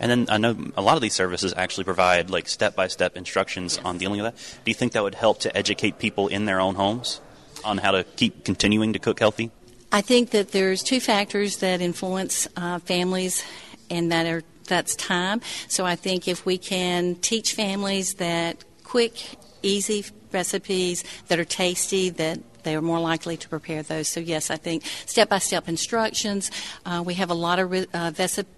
And 0.00 0.10
then 0.10 0.26
I 0.30 0.38
know 0.38 0.56
a 0.76 0.82
lot 0.82 0.96
of 0.96 1.02
these 1.02 1.12
services 1.14 1.52
actually 1.56 1.84
provide 1.84 2.30
like 2.30 2.48
step 2.48 2.74
by 2.74 2.88
step 2.88 3.16
instructions 3.16 3.78
on 3.84 3.98
dealing 3.98 4.22
with 4.22 4.34
that. 4.34 4.60
Do 4.64 4.70
you 4.70 4.74
think 4.74 4.92
that 4.92 5.02
would 5.02 5.14
help 5.14 5.40
to 5.40 5.54
educate 5.54 5.98
people 5.98 6.28
in 6.28 6.46
their 6.46 6.58
own 6.58 6.74
homes 6.74 7.20
on 7.62 7.78
how 7.78 7.90
to 7.90 8.04
keep 8.16 8.44
continuing 8.44 8.94
to 8.94 8.98
cook 8.98 9.20
healthy? 9.20 9.50
I 9.92 10.00
think 10.02 10.30
that 10.30 10.52
there's 10.52 10.82
two 10.82 11.00
factors 11.00 11.58
that 11.58 11.80
influence 11.80 12.46
uh, 12.56 12.78
families, 12.78 13.44
and 13.90 14.12
that 14.12 14.26
are 14.26 14.42
that's 14.66 14.94
time. 14.94 15.40
So 15.66 15.84
I 15.84 15.96
think 15.96 16.28
if 16.28 16.46
we 16.46 16.56
can 16.56 17.16
teach 17.16 17.54
families 17.54 18.14
that 18.14 18.64
quick, 18.84 19.14
easy 19.62 20.04
recipes 20.32 21.04
that 21.28 21.38
are 21.38 21.44
tasty, 21.44 22.10
that 22.10 22.40
they 22.62 22.76
are 22.76 22.82
more 22.82 23.00
likely 23.00 23.36
to 23.36 23.48
prepare 23.48 23.82
those. 23.82 24.08
So, 24.08 24.20
yes, 24.20 24.50
I 24.50 24.56
think 24.56 24.84
step 25.06 25.28
by 25.28 25.38
step 25.38 25.68
instructions. 25.68 26.50
Uh, 26.84 27.02
we 27.04 27.14
have 27.14 27.30
a 27.30 27.34
lot 27.34 27.58
of 27.58 27.70
re- 27.70 27.86
uh, 27.92 28.12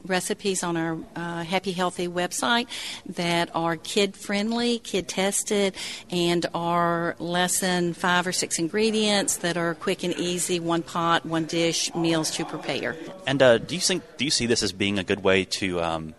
recipes 0.05 0.63
on 0.63 0.77
our 0.77 0.99
uh, 1.17 1.45
Happy 1.45 1.73
Healthy 1.73 2.09
website 2.09 2.67
that 3.07 3.51
are 3.55 3.77
kid 3.77 4.17
friendly, 4.17 4.79
kid 4.79 5.09
tested, 5.09 5.75
and 6.11 6.47
are 6.55 7.17
less 7.19 7.61
than 7.61 7.95
five 7.95 8.27
or 8.27 8.33
six 8.33 8.59
ingredients 8.59 9.39
that 9.39 9.57
are 9.57 9.75
quick 9.75 10.03
and 10.03 10.15
easy, 10.15 10.61
one 10.61 10.83
pot, 10.83 11.25
one 11.25 11.45
dish 11.45 11.95
meals 11.95 12.31
to 12.33 12.45
prepare. 12.45 12.97
And 13.27 13.43
uh, 13.43 13.59
do 13.59 13.75
you 13.75 13.81
think 13.81 14.03
do 14.17 14.25
you 14.25 14.31
see 14.31 14.47
this 14.47 14.63
as 14.63 14.73
being 14.73 14.99
a 14.99 15.05
good 15.05 15.23
way 15.23 15.45
to 15.45 15.81
um, 15.81 16.15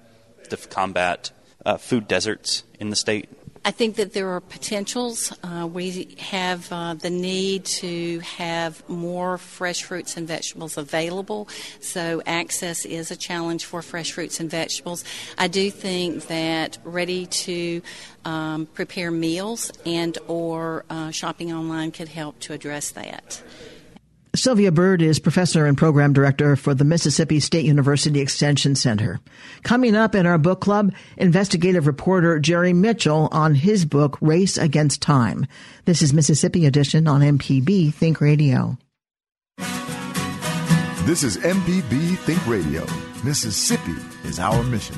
to 0.50 0.58
combat 0.58 1.32
uh, 1.66 1.78
food 1.78 2.08
deserts 2.08 2.64
in 2.80 2.90
the 2.90 2.96
state? 2.96 3.30
I 3.66 3.72
think 3.72 3.96
that 3.96 4.12
there 4.12 4.28
are 4.30 4.42
potentials. 4.42 5.34
Uh, 5.42 5.66
we 5.72 6.16
have 6.20 6.70
uh, 6.70 6.96
the 6.96 7.10
need 7.10 7.64
to 7.66 8.20
have 8.20 8.88
more 8.90 9.38
fresh 9.38 9.84
fruits 9.84 10.18
and 10.18 10.28
vegetables 10.28 10.78
available, 10.78 11.48
so 11.80 12.22
access 12.26 12.84
is 12.84 13.10
a 13.10 13.16
challenge 13.16 13.64
for 13.64 13.82
fresh 13.82 14.12
fruits 14.12 14.42
and 14.42 14.52
vegetables. 14.52 15.06
I 15.38 15.48
do 15.48 15.72
think 15.72 16.28
that 16.28 16.78
ready 16.84 17.26
to 17.26 17.82
um, 18.26 18.66
prepare 18.66 19.12
meals 19.12 19.72
and 19.86 20.18
or 20.28 20.84
uh, 20.90 21.12
shopping 21.12 21.54
online 21.54 21.92
could 21.92 22.10
help 22.10 22.40
to 22.42 22.54
address 22.54 22.92
that. 22.92 23.42
Sylvia 24.36 24.72
Byrd 24.72 25.04
is 25.04 25.20
professor 25.20 25.68
and 25.68 25.78
program 25.78 26.12
director 26.12 26.56
for 26.56 26.74
the 26.74 26.84
Mississippi 26.84 27.40
State 27.40 27.66
University 27.66 28.20
Extension 28.20 28.74
Center. 28.74 29.20
Coming 29.62 29.96
up 29.96 30.16
in 30.16 30.26
our 30.26 30.40
book 30.40 30.60
club, 30.60 30.92
investigative 31.18 31.86
reporter 31.86 32.40
Jerry 32.40 32.74
Mitchell 32.74 33.30
on 33.32 33.54
his 33.54 33.86
book, 33.86 34.18
Race 34.22 34.58
Against 34.58 35.04
Time. 35.04 35.46
This 35.86 36.02
is 36.02 36.14
Mississippi 36.14 36.66
Edition 36.66 37.08
on 37.08 37.22
MPB 37.22 37.94
Think 37.94 38.22
Radio. 38.22 38.76
This 41.06 41.22
is 41.22 41.38
MPB 41.38 42.18
Think 42.18 42.48
Radio. 42.48 42.88
Mississippi 43.24 43.96
is 44.24 44.40
our 44.40 44.64
mission. 44.64 44.98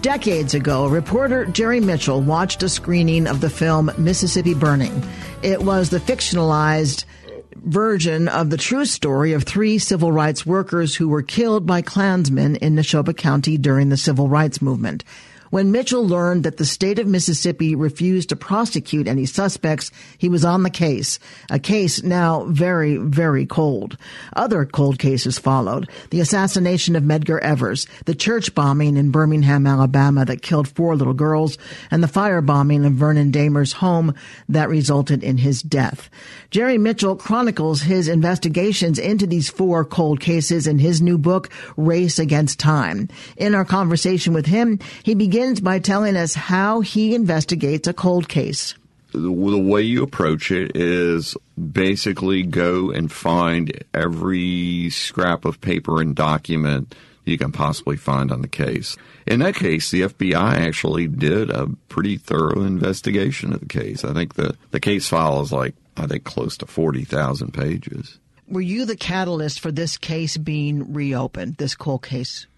Decades 0.00 0.54
ago, 0.54 0.86
reporter 0.86 1.44
Jerry 1.44 1.80
Mitchell 1.80 2.20
watched 2.20 2.62
a 2.62 2.68
screening 2.68 3.26
of 3.26 3.40
the 3.40 3.50
film 3.50 3.90
Mississippi 3.98 4.54
Burning. 4.54 5.02
It 5.42 5.60
was 5.62 5.90
the 5.90 5.98
fictionalized 5.98 7.04
version 7.56 8.28
of 8.28 8.50
the 8.50 8.56
true 8.56 8.84
story 8.84 9.32
of 9.32 9.42
three 9.42 9.78
civil 9.78 10.12
rights 10.12 10.46
workers 10.46 10.94
who 10.94 11.08
were 11.08 11.22
killed 11.22 11.66
by 11.66 11.82
Klansmen 11.82 12.54
in 12.56 12.76
Neshoba 12.76 13.16
County 13.16 13.58
during 13.58 13.88
the 13.88 13.96
civil 13.96 14.28
rights 14.28 14.62
movement. 14.62 15.02
When 15.50 15.72
Mitchell 15.72 16.06
learned 16.06 16.44
that 16.44 16.58
the 16.58 16.66
state 16.66 16.98
of 16.98 17.06
Mississippi 17.06 17.74
refused 17.74 18.28
to 18.28 18.36
prosecute 18.36 19.08
any 19.08 19.24
suspects, 19.24 19.90
he 20.18 20.28
was 20.28 20.44
on 20.44 20.62
the 20.62 20.70
case, 20.70 21.18
a 21.50 21.58
case 21.58 22.02
now 22.02 22.44
very, 22.44 22.98
very 22.98 23.46
cold. 23.46 23.96
Other 24.34 24.66
cold 24.66 24.98
cases 24.98 25.38
followed. 25.38 25.88
The 26.10 26.20
assassination 26.20 26.96
of 26.96 27.02
Medgar 27.02 27.40
Evers, 27.40 27.86
the 28.04 28.14
church 28.14 28.54
bombing 28.54 28.96
in 28.96 29.10
Birmingham, 29.10 29.66
Alabama 29.66 30.24
that 30.26 30.42
killed 30.42 30.68
four 30.68 30.96
little 30.96 31.14
girls, 31.14 31.56
and 31.90 32.02
the 32.02 32.08
firebombing 32.08 32.86
of 32.86 32.92
Vernon 32.92 33.30
Dahmer's 33.32 33.72
home 33.72 34.14
that 34.48 34.68
resulted 34.68 35.24
in 35.24 35.38
his 35.38 35.62
death. 35.62 36.10
Jerry 36.50 36.76
Mitchell 36.78 37.16
chronicles 37.16 37.82
his 37.82 38.08
investigations 38.08 38.98
into 38.98 39.26
these 39.26 39.48
four 39.48 39.84
cold 39.84 40.20
cases 40.20 40.66
in 40.66 40.78
his 40.78 41.00
new 41.00 41.16
book, 41.16 41.48
Race 41.76 42.18
Against 42.18 42.58
Time. 42.58 43.08
In 43.36 43.54
our 43.54 43.64
conversation 43.64 44.34
with 44.34 44.46
him, 44.46 44.78
he 45.02 45.14
began 45.14 45.37
begins 45.38 45.60
by 45.60 45.78
telling 45.78 46.16
us 46.16 46.34
how 46.34 46.80
he 46.80 47.14
investigates 47.14 47.86
a 47.86 47.92
cold 47.92 48.28
case. 48.28 48.74
The 49.12 49.30
way 49.30 49.82
you 49.82 50.02
approach 50.02 50.50
it 50.50 50.72
is 50.74 51.36
basically 51.56 52.42
go 52.42 52.90
and 52.90 53.10
find 53.10 53.84
every 53.94 54.90
scrap 54.90 55.44
of 55.44 55.60
paper 55.60 56.00
and 56.00 56.16
document 56.16 56.92
you 57.24 57.38
can 57.38 57.52
possibly 57.52 57.96
find 57.96 58.32
on 58.32 58.42
the 58.42 58.48
case. 58.48 58.96
In 59.28 59.38
that 59.38 59.54
case, 59.54 59.92
the 59.92 60.02
FBI 60.02 60.54
actually 60.54 61.06
did 61.06 61.50
a 61.50 61.68
pretty 61.88 62.16
thorough 62.16 62.62
investigation 62.62 63.52
of 63.52 63.60
the 63.60 63.66
case. 63.66 64.02
I 64.02 64.14
think 64.14 64.34
the, 64.34 64.56
the 64.72 64.80
case 64.80 65.06
file 65.06 65.40
is 65.40 65.52
like, 65.52 65.76
I 65.96 66.08
think, 66.08 66.24
close 66.24 66.56
to 66.56 66.66
40,000 66.66 67.54
pages. 67.54 68.18
Were 68.48 68.60
you 68.60 68.86
the 68.86 68.96
catalyst 68.96 69.60
for 69.60 69.70
this 69.70 69.98
case 69.98 70.36
being 70.36 70.92
reopened, 70.94 71.58
this 71.58 71.76
cold 71.76 72.02
case? 72.02 72.48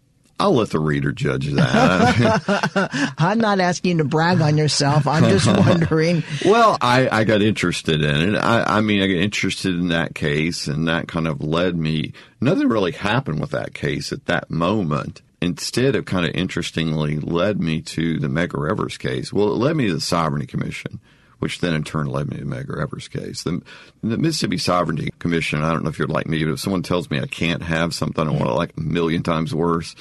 I'll 0.40 0.55
let 0.55 0.70
the 0.70 0.81
reader 0.81 1.12
judge 1.12 1.46
that. 1.48 3.14
I'm 3.18 3.38
not 3.38 3.61
asking 3.61 3.90
you 3.92 3.98
to 3.98 4.09
brag 4.09 4.40
on 4.40 4.57
yourself. 4.57 5.07
I'm 5.07 5.24
just 5.24 5.46
wondering. 5.66 6.22
well, 6.44 6.79
I, 6.81 7.09
I 7.11 7.24
got 7.24 7.42
interested 7.42 8.03
in 8.03 8.35
it. 8.35 8.38
I, 8.38 8.79
I 8.79 8.81
mean, 8.81 9.03
I 9.03 9.07
got 9.07 9.14
interested 9.22 9.74
in 9.74 9.88
that 9.88 10.14
case, 10.14 10.66
and 10.66 10.88
that 10.88 11.09
kind 11.09 11.29
of 11.29 11.42
led 11.42 11.76
me. 11.76 12.12
Nothing 12.40 12.68
really 12.68 12.92
happened 12.92 13.40
with 13.40 13.50
that 13.50 13.74
case 13.74 14.12
at 14.12 14.26
that 14.26 14.50
moment. 14.50 15.22
instead 15.42 15.94
of 15.96 16.05
kind 16.05 16.26
of 16.26 16.35
interestingly 16.35 17.18
led 17.18 17.61
me 17.61 17.81
to 17.83 18.18
the 18.18 18.29
Medgar 18.29 18.70
Evers 18.70 18.98
case. 18.98 19.33
Well, 19.33 19.48
it 19.53 19.57
led 19.57 19.76
me 19.76 19.88
to 19.88 19.94
the 19.94 20.00
Sovereignty 20.00 20.46
Commission, 20.46 21.00
which 21.40 21.59
then 21.59 21.74
in 21.74 21.83
turn 21.83 22.07
led 22.07 22.31
me 22.31 22.38
to 22.38 22.44
Medgar 22.44 22.81
Evers 22.81 23.09
case. 23.09 23.42
The, 23.42 23.61
the 24.03 24.16
Mississippi 24.16 24.59
Sovereignty 24.59 25.11
Commission, 25.18 25.62
I 25.62 25.72
don't 25.72 25.83
know 25.83 25.90
if 25.90 25.98
you're 25.98 26.09
like 26.09 26.29
me, 26.29 26.44
but 26.44 26.53
if 26.53 26.61
someone 26.61 26.83
tells 26.83 27.11
me 27.11 27.20
I 27.20 27.26
can't 27.26 27.62
have 27.62 27.92
something, 27.92 28.26
I 28.26 28.31
want 28.31 28.48
it 28.48 28.55
like 28.55 28.76
a 28.76 28.81
million 28.81 29.22
times 29.22 29.55
worse. 29.55 29.94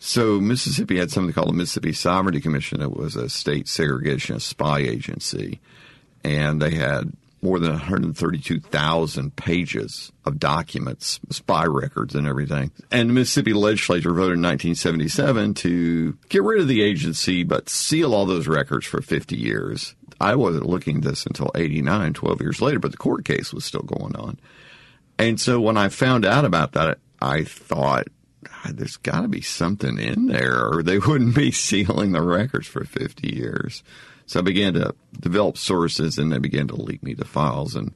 So 0.00 0.40
Mississippi 0.40 0.98
had 0.98 1.10
something 1.10 1.32
called 1.32 1.48
the 1.48 1.54
Mississippi 1.54 1.92
Sovereignty 1.92 2.40
Commission. 2.40 2.82
It 2.82 2.96
was 2.96 3.16
a 3.16 3.28
state 3.28 3.66
segregationist 3.66 4.42
spy 4.42 4.80
agency, 4.80 5.60
and 6.24 6.60
they 6.60 6.70
had 6.70 7.12
more 7.42 7.60
than 7.60 7.70
132,000 7.70 9.36
pages 9.36 10.12
of 10.24 10.38
documents, 10.38 11.20
spy 11.30 11.64
records, 11.64 12.14
and 12.14 12.26
everything. 12.26 12.72
And 12.90 13.10
the 13.10 13.14
Mississippi 13.14 13.52
legislature 13.52 14.12
voted 14.12 14.38
in 14.38 14.42
1977 14.42 15.54
to 15.54 16.18
get 16.28 16.42
rid 16.42 16.60
of 16.60 16.68
the 16.68 16.82
agency, 16.82 17.44
but 17.44 17.68
seal 17.68 18.14
all 18.14 18.26
those 18.26 18.48
records 18.48 18.86
for 18.86 19.00
50 19.00 19.36
years. 19.36 19.94
I 20.20 20.34
wasn't 20.34 20.66
looking 20.66 21.00
this 21.00 21.26
until 21.26 21.50
89, 21.54 22.14
12 22.14 22.40
years 22.40 22.60
later, 22.60 22.78
but 22.78 22.90
the 22.90 22.96
court 22.96 23.24
case 23.24 23.52
was 23.52 23.64
still 23.64 23.82
going 23.82 24.16
on. 24.16 24.38
And 25.18 25.40
so 25.40 25.60
when 25.60 25.76
I 25.76 25.88
found 25.88 26.24
out 26.24 26.44
about 26.44 26.72
that, 26.72 26.98
I 27.20 27.44
thought, 27.44 28.08
ah, 28.48 28.70
there's 28.72 28.96
got 28.96 29.22
to 29.22 29.28
be 29.28 29.40
something 29.40 29.98
in 29.98 30.26
there, 30.26 30.68
or 30.68 30.82
they 30.82 30.98
wouldn't 30.98 31.34
be 31.34 31.50
sealing 31.50 32.12
the 32.12 32.22
records 32.22 32.66
for 32.66 32.84
50 32.84 33.34
years. 33.34 33.82
So 34.26 34.40
I 34.40 34.42
began 34.42 34.74
to 34.74 34.94
develop 35.18 35.56
sources 35.56 36.18
and 36.18 36.30
they 36.30 36.38
began 36.38 36.68
to 36.68 36.76
leak 36.76 37.02
me 37.02 37.14
the 37.14 37.24
files. 37.24 37.74
And 37.74 37.94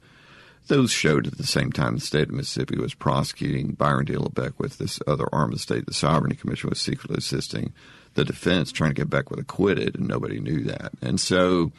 those 0.69 0.91
showed 0.91 1.27
at 1.27 1.37
the 1.37 1.47
same 1.47 1.71
time 1.71 1.95
the 1.95 2.01
state 2.01 2.29
of 2.29 2.35
Mississippi 2.35 2.79
was 2.79 2.95
prosecuting 2.95 3.73
Byron 3.73 4.07
De 4.07 4.19
La 4.19 4.29
Beckwith 4.29 4.59
with 4.59 4.79
this 4.79 4.99
other 5.07 5.27
arm 5.33 5.51
of 5.51 5.57
the 5.57 5.63
state. 5.63 5.85
The 5.85 5.93
Sovereignty 5.93 6.37
Commission 6.37 6.71
was 6.71 6.81
secretly 6.81 7.19
assisting 7.19 7.73
the 8.15 8.25
defense 8.25 8.73
trying 8.73 8.91
to 8.91 8.95
get 8.95 9.11
Beckwith 9.11 9.41
acquitted, 9.41 9.97
and 9.97 10.09
nobody 10.09 10.41
knew 10.41 10.65
that. 10.65 10.93
And 11.03 11.21
so 11.21 11.73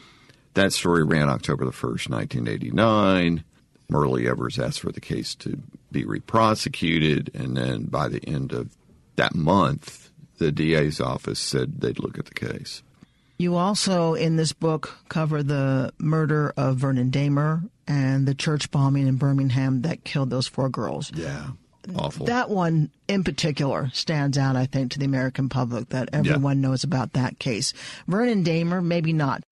that 0.53 0.73
story 0.73 1.03
ran 1.03 1.29
October 1.29 1.65
the 1.65 1.71
1st, 1.71 2.09
1989. 2.09 3.43
Myrlie 3.91 4.27
Evers 4.27 4.59
asked 4.59 4.79
for 4.79 4.91
the 4.91 5.01
case 5.01 5.35
to 5.35 5.59
be 5.91 6.03
reprosecuted, 6.03 7.33
and 7.35 7.55
then 7.57 7.83
by 7.85 8.07
the 8.07 8.23
end 8.27 8.53
of 8.53 8.75
that 9.15 9.35
month, 9.35 10.09
the 10.37 10.51
DA's 10.51 10.99
office 10.99 11.39
said 11.39 11.81
they'd 11.81 11.99
look 11.99 12.17
at 12.17 12.25
the 12.25 12.33
case. 12.33 12.81
You 13.37 13.55
also, 13.55 14.13
in 14.13 14.35
this 14.35 14.53
book, 14.53 14.97
cover 15.09 15.43
the 15.43 15.93
murder 15.97 16.53
of 16.55 16.77
Vernon 16.77 17.11
Dahmer 17.11 17.69
and 17.87 18.27
the 18.27 18.35
church 18.35 18.71
bombing 18.71 19.07
in 19.07 19.17
Birmingham 19.17 19.81
that 19.81 20.03
killed 20.03 20.29
those 20.29 20.47
four 20.47 20.69
girls. 20.69 21.11
Yeah. 21.13 21.47
Awful. 21.95 22.27
That 22.27 22.49
one 22.49 22.91
in 23.09 23.25
particular 23.25 23.89
stands 23.93 24.37
out, 24.37 24.55
I 24.55 24.65
think, 24.65 24.91
to 24.91 24.99
the 24.99 25.05
American 25.05 25.49
public 25.49 25.89
that 25.89 26.09
everyone 26.13 26.61
yeah. 26.61 26.69
knows 26.69 26.85
about 26.85 27.13
that 27.13 27.39
case. 27.39 27.73
Vernon 28.07 28.43
Dahmer, 28.43 28.81
maybe 28.81 29.11
not. 29.11 29.43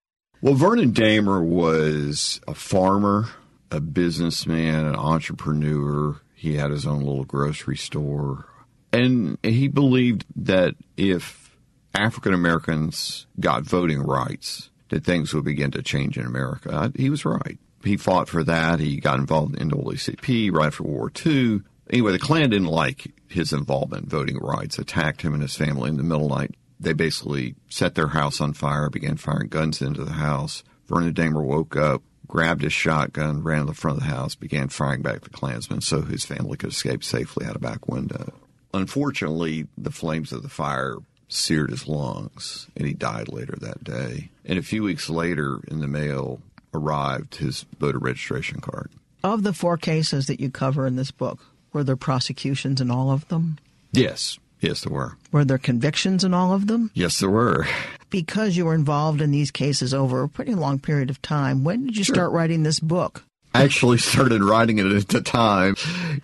Well, 0.42 0.56
Vernon 0.56 0.92
Dahmer 0.92 1.44
was 1.44 2.42
a 2.48 2.56
farmer, 2.56 3.28
a 3.70 3.80
businessman, 3.80 4.88
an 4.88 4.96
entrepreneur. 4.96 6.20
He 6.34 6.56
had 6.56 6.72
his 6.72 6.88
own 6.88 7.02
little 7.02 7.26
grocery 7.26 7.78
store. 7.78 8.46
And 8.92 9.38
he 9.44 9.68
believed 9.68 10.26
that 10.36 10.74
if 10.98 11.56
African 11.94 12.34
Americans 12.34 13.28
got 13.40 13.64
voting 13.64 14.02
rights, 14.02 14.72
that 14.90 15.06
things 15.06 15.32
would 15.34 15.46
begin 15.46 15.70
to 15.72 15.84
change 15.84 16.18
in 16.18 16.26
America. 16.26 16.72
Uh, 16.72 16.90
he 16.96 17.12
was 17.12 17.24
right. 17.24 17.60
He 17.84 17.96
fought 17.96 18.28
for 18.28 18.44
that. 18.44 18.80
He 18.80 18.98
got 18.98 19.20
involved 19.20 19.56
in 19.56 19.70
the 19.70 19.76
NAACP 19.76 20.52
right 20.52 20.68
after 20.68 20.84
World 20.84 20.98
War 20.98 21.12
II. 21.24 21.62
Anyway, 21.92 22.14
the 22.14 22.20
Klan 22.20 22.50
didn't 22.50 22.66
like 22.66 23.14
his 23.28 23.54
involvement 23.54 24.06
in 24.06 24.10
voting 24.10 24.38
rights, 24.40 24.80
attacked 24.80 25.22
him 25.22 25.34
and 25.34 25.42
his 25.44 25.56
family 25.56 25.90
in 25.90 25.98
the 25.98 26.04
middle 26.04 26.26
of 26.26 26.30
the 26.32 26.36
night. 26.36 26.56
They 26.82 26.94
basically 26.94 27.56
set 27.70 27.94
their 27.94 28.08
house 28.08 28.42
on 28.42 28.54
fire, 28.54 28.90
began 28.90 29.16
firing 29.16 29.50
guns 29.50 29.82
into 29.82 30.04
the 30.04 30.14
house. 30.14 30.64
Vernon 30.88 31.14
Dahmer 31.14 31.44
woke 31.44 31.78
up, 31.78 32.02
grabbed 32.28 32.64
his 32.64 32.74
shotgun, 32.74 33.44
ran 33.44 33.62
to 33.62 33.66
the 33.68 33.74
front 33.74 34.00
of 34.00 34.04
the 34.04 34.10
house, 34.10 34.34
began 34.34 34.68
firing 34.68 35.04
back 35.04 35.22
the 35.22 35.30
Klansmen 35.30 35.82
so 35.82 36.02
his 36.02 36.26
family 36.26 36.58
could 36.58 36.72
escape 36.72 37.04
safely 37.04 37.46
out 37.46 37.56
a 37.56 37.60
back 37.60 37.88
window. 37.88 38.34
Unfortunately, 38.74 39.68
the 39.78 39.92
flames 39.92 40.32
of 40.32 40.42
the 40.42 40.50
fire 40.50 40.98
seared 41.28 41.70
his 41.70 41.88
lungs, 41.88 42.68
and 42.76 42.88
he 42.88 42.94
died 42.94 43.30
later 43.30 43.56
that 43.62 43.84
day. 43.84 44.32
And 44.44 44.58
a 44.58 44.64
few 44.64 44.82
weeks 44.82 45.10
later, 45.10 45.60
in 45.68 45.82
the 45.82 45.88
mail 45.88 46.42
arrived 46.74 47.36
his 47.36 47.66
voter 47.80 48.00
registration 48.00 48.60
card. 48.60 48.90
Of 49.24 49.44
the 49.44 49.54
four 49.54 49.78
cases 49.78 50.26
that 50.28 50.40
you 50.40 50.50
cover 50.50 50.88
in 50.88 50.96
this 50.96 51.12
book, 51.12 51.46
were 51.74 51.84
there 51.84 51.96
prosecutions 51.96 52.82
in 52.82 52.90
all 52.90 53.12
of 53.12 53.28
them? 53.28 53.60
Yes. 53.92 54.40
Yes, 54.62 54.82
there 54.82 54.94
were. 54.94 55.18
Were 55.32 55.44
there 55.44 55.58
convictions 55.58 56.24
in 56.24 56.34
all 56.34 56.54
of 56.54 56.68
them? 56.68 56.92
Yes, 56.94 57.20
there 57.20 57.30
were. 57.30 57.68
Because 58.10 58.56
you 58.56 58.66
were 58.66 58.74
involved 58.74 59.20
in 59.20 59.32
these 59.32 59.52
cases 59.52 59.94
over 59.94 60.24
a 60.24 60.30
pretty 60.30 60.56
long 60.56 60.80
period 60.80 61.10
of 61.10 61.22
time, 61.22 61.64
when 61.64 61.86
did 61.86 61.98
you 61.98 62.04
sure. 62.04 62.16
start 62.16 62.32
writing 62.32 62.64
this 62.64 62.80
book? 62.80 63.24
I 63.54 63.64
actually 63.64 63.98
started 63.98 64.42
writing 64.42 64.80
it 64.80 64.86
at 64.86 65.10
the 65.10 65.22
time. 65.22 65.76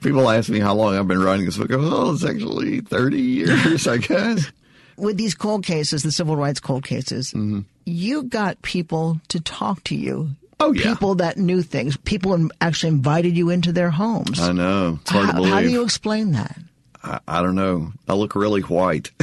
People 0.01 0.29
ask 0.29 0.49
me 0.49 0.59
how 0.59 0.75
long 0.75 0.95
I've 0.95 1.07
been 1.07 1.21
writing 1.21 1.45
this 1.45 1.57
book. 1.57 1.71
Oh, 1.73 2.13
it's 2.13 2.23
actually 2.23 2.79
30 2.79 3.19
years, 3.19 3.87
I 3.87 3.97
guess 3.97 4.49
with 4.97 5.17
these 5.17 5.35
cold 5.35 5.63
cases, 5.63 6.03
the 6.03 6.11
civil 6.11 6.35
rights 6.35 6.59
cold 6.59 6.83
cases, 6.83 7.29
mm-hmm. 7.29 7.61
you 7.85 8.23
got 8.23 8.61
people 8.61 9.21
to 9.29 9.39
talk 9.39 9.83
to 9.85 9.95
you. 9.95 10.31
Oh 10.59 10.73
yeah, 10.73 10.91
people 10.91 11.15
that 11.15 11.37
knew 11.37 11.61
things. 11.61 11.95
People 11.97 12.49
actually 12.59 12.89
invited 12.89 13.37
you 13.37 13.51
into 13.51 13.71
their 13.71 13.91
homes. 13.91 14.39
I 14.39 14.51
know. 14.51 14.97
It's 15.01 15.11
hard 15.11 15.27
how, 15.27 15.31
to 15.31 15.37
believe. 15.37 15.53
How 15.53 15.61
do 15.61 15.69
you 15.69 15.83
explain 15.83 16.31
that? 16.31 16.57
I, 17.07 17.19
I 17.27 17.41
don't 17.41 17.55
know. 17.55 17.91
I 18.07 18.13
look 18.13 18.35
really 18.35 18.61
white. 18.61 19.11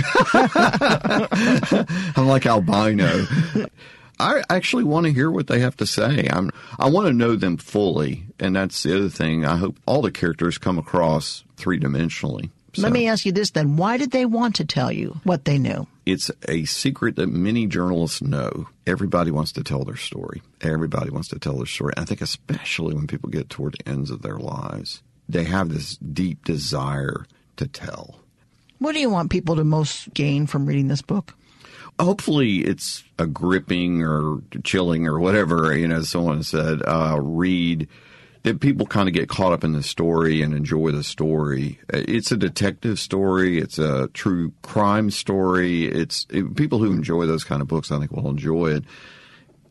I'm 2.16 2.26
like 2.26 2.46
albino. 2.46 3.26
I 4.18 4.42
actually 4.48 4.84
want 4.84 5.06
to 5.06 5.12
hear 5.12 5.30
what 5.30 5.48
they 5.48 5.60
have 5.60 5.76
to 5.78 5.86
say. 5.86 6.28
I'm, 6.30 6.50
I 6.78 6.88
want 6.88 7.08
to 7.08 7.12
know 7.12 7.36
them 7.36 7.56
fully, 7.56 8.24
and 8.38 8.56
that's 8.56 8.82
the 8.82 8.96
other 8.96 9.08
thing. 9.08 9.44
I 9.44 9.56
hope 9.56 9.78
all 9.86 10.02
the 10.02 10.12
characters 10.12 10.58
come 10.58 10.78
across 10.78 11.44
three 11.56 11.78
dimensionally. 11.78 12.50
So, 12.74 12.82
Let 12.82 12.92
me 12.92 13.06
ask 13.08 13.24
you 13.24 13.32
this 13.32 13.50
then. 13.50 13.76
Why 13.76 13.96
did 13.96 14.10
they 14.10 14.26
want 14.26 14.56
to 14.56 14.64
tell 14.64 14.90
you 14.90 15.20
what 15.22 15.44
they 15.44 15.58
knew? 15.58 15.86
It's 16.06 16.30
a 16.48 16.64
secret 16.64 17.16
that 17.16 17.28
many 17.28 17.66
journalists 17.66 18.20
know. 18.20 18.66
Everybody 18.86 19.30
wants 19.30 19.52
to 19.52 19.62
tell 19.62 19.84
their 19.84 19.96
story. 19.96 20.42
Everybody 20.60 21.10
wants 21.10 21.28
to 21.28 21.38
tell 21.38 21.56
their 21.56 21.66
story. 21.66 21.94
I 21.96 22.04
think 22.04 22.20
especially 22.20 22.94
when 22.94 23.06
people 23.06 23.30
get 23.30 23.48
toward 23.48 23.74
the 23.74 23.88
ends 23.88 24.10
of 24.10 24.22
their 24.22 24.38
lives, 24.38 25.02
they 25.28 25.44
have 25.44 25.68
this 25.68 25.96
deep 25.96 26.44
desire 26.44 27.26
to 27.56 27.66
tell. 27.66 28.20
What 28.78 28.92
do 28.92 29.00
you 29.00 29.10
want 29.10 29.30
people 29.30 29.56
to 29.56 29.64
most 29.64 30.12
gain 30.14 30.46
from 30.46 30.66
reading 30.66 30.88
this 30.88 31.02
book? 31.02 31.34
Hopefully, 32.00 32.58
it's 32.58 33.04
a 33.18 33.26
gripping 33.26 34.02
or 34.02 34.42
chilling 34.64 35.06
or 35.06 35.20
whatever, 35.20 35.76
you 35.76 35.86
know, 35.86 36.02
someone 36.02 36.42
said, 36.42 36.82
uh, 36.84 37.18
read 37.20 37.88
that 38.44 38.60
people 38.60 38.84
kind 38.84 39.08
of 39.08 39.14
get 39.14 39.28
caught 39.28 39.52
up 39.52 39.64
in 39.64 39.72
the 39.72 39.82
story 39.82 40.42
and 40.42 40.52
enjoy 40.52 40.90
the 40.90 41.02
story. 41.02 41.78
It's 41.88 42.30
a 42.30 42.36
detective 42.36 42.98
story. 42.98 43.58
It's 43.58 43.78
a 43.78 44.08
true 44.08 44.52
crime 44.60 45.10
story. 45.10 45.86
It's 45.86 46.26
it, 46.30 46.54
people 46.54 46.78
who 46.78 46.92
enjoy 46.92 47.26
those 47.26 47.42
kind 47.42 47.62
of 47.62 47.68
books, 47.68 47.90
I 47.90 47.98
think, 47.98 48.12
will 48.12 48.28
enjoy 48.28 48.72
it. 48.72 48.84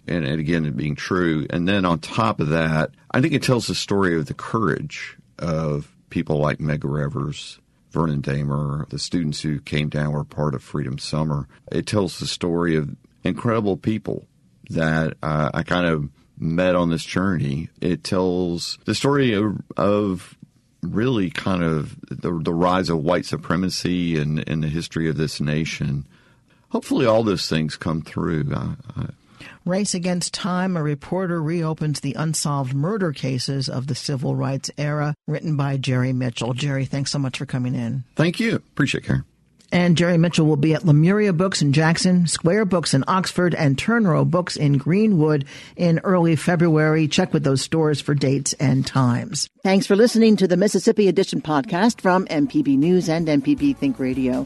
And, 0.08 0.26
and 0.26 0.40
again, 0.40 0.66
it 0.66 0.76
being 0.76 0.96
true. 0.96 1.46
And 1.52 1.68
then 1.68 1.86
on 1.86 2.00
top 2.00 2.40
of 2.40 2.50
that, 2.50 2.92
I 3.12 3.22
think 3.22 3.34
it 3.34 3.44
tells 3.44 3.68
the 3.68 3.76
story 3.76 4.18
of 4.18 4.26
the 4.26 4.34
courage 4.34 5.18
of 5.38 5.94
people 6.10 6.40
like 6.40 6.58
Medgar 6.58 7.04
Evers, 7.04 7.60
Vernon 7.94 8.24
Dahmer, 8.24 8.90
the 8.90 8.98
students 8.98 9.42
who 9.42 9.60
came 9.60 9.88
down 9.88 10.12
were 10.12 10.24
part 10.24 10.56
of 10.56 10.64
Freedom 10.64 10.98
Summer. 10.98 11.48
It 11.72 11.86
tells 11.86 12.20
the 12.20 12.26
story 12.26 12.76
of 12.76 12.90
incredible 13.24 13.78
people 13.78 14.26
that 14.72 15.16
uh, 15.22 15.52
I 15.54 15.62
kind 15.62 15.86
of 15.86 16.10
met 16.40 16.76
on 16.76 16.90
this 16.90 17.06
journey. 17.06 17.70
It 17.82 18.04
tells 18.04 18.80
the 18.86 18.96
story 18.96 19.34
of, 19.34 19.62
of 19.78 20.36
really 20.82 21.30
kind 21.30 21.64
of 21.64 21.96
the, 22.10 22.32
the, 22.32 22.54
rise 22.54 22.90
of 22.90 23.04
white 23.04 23.28
supremacy 23.28 24.18
and 24.18 24.40
the 24.64 24.68
history 24.68 25.08
of 25.08 25.16
this 25.16 25.40
nation. 25.40 26.08
Hopefully, 26.70 27.06
all 27.06 27.24
those 27.24 27.48
things 27.48 27.78
come 27.78 28.02
through. 28.02 28.52
I, 28.56 28.76
I, 28.98 29.06
Race 29.66 29.94
Against 29.94 30.34
Time, 30.34 30.76
a 30.76 30.84
reporter 30.84 31.42
reopens 31.42 32.02
the 32.02 32.16
unsolved 32.16 32.74
murder 32.74 33.14
cases 33.14 33.70
of 33.70 33.88
the 33.88 33.96
civil 33.96 34.36
rights 34.36 34.70
era, 34.78 35.16
written 35.28 35.56
by 35.56 35.78
Jerry 35.78 36.12
Mitchell. 36.12 36.54
Jerry, 36.54 36.84
thanks 36.84 37.12
so 37.12 37.20
much 37.20 37.38
for 37.38 37.46
coming 37.46 37.74
in. 37.74 38.04
Thank 38.16 38.40
you. 38.40 38.56
Appreciate 38.56 39.04
it, 39.04 39.08
Karen. 39.08 39.24
And 39.72 39.98
Jerry 39.98 40.20
Mitchell 40.20 40.46
will 40.46 40.56
be 40.56 40.76
at 40.76 40.86
Lemuria 40.86 41.34
Books 41.34 41.64
in 41.64 41.74
Jackson, 41.74 42.28
Square 42.28 42.66
Books 42.66 42.94
in 42.94 43.04
Oxford, 43.08 43.56
and 43.56 43.76
Turnrow 43.76 44.30
Books 44.30 44.56
in 44.56 44.78
Greenwood 44.78 45.46
in 45.76 46.00
early 46.04 46.36
February. 46.36 47.08
Check 47.08 47.34
with 47.34 47.44
those 47.44 47.62
stores 47.62 48.00
for 48.00 48.14
dates 48.14 48.54
and 48.54 48.86
times. 48.86 49.50
Thanks 49.64 49.88
for 49.88 49.96
listening 49.96 50.36
to 50.38 50.48
the 50.48 50.58
Mississippi 50.58 51.08
Edition 51.08 51.42
podcast 51.42 52.02
from 52.02 52.28
MPB 52.28 52.78
News 52.78 53.10
and 53.10 53.28
MPB 53.28 53.76
Think 53.76 53.98
Radio. 53.98 54.46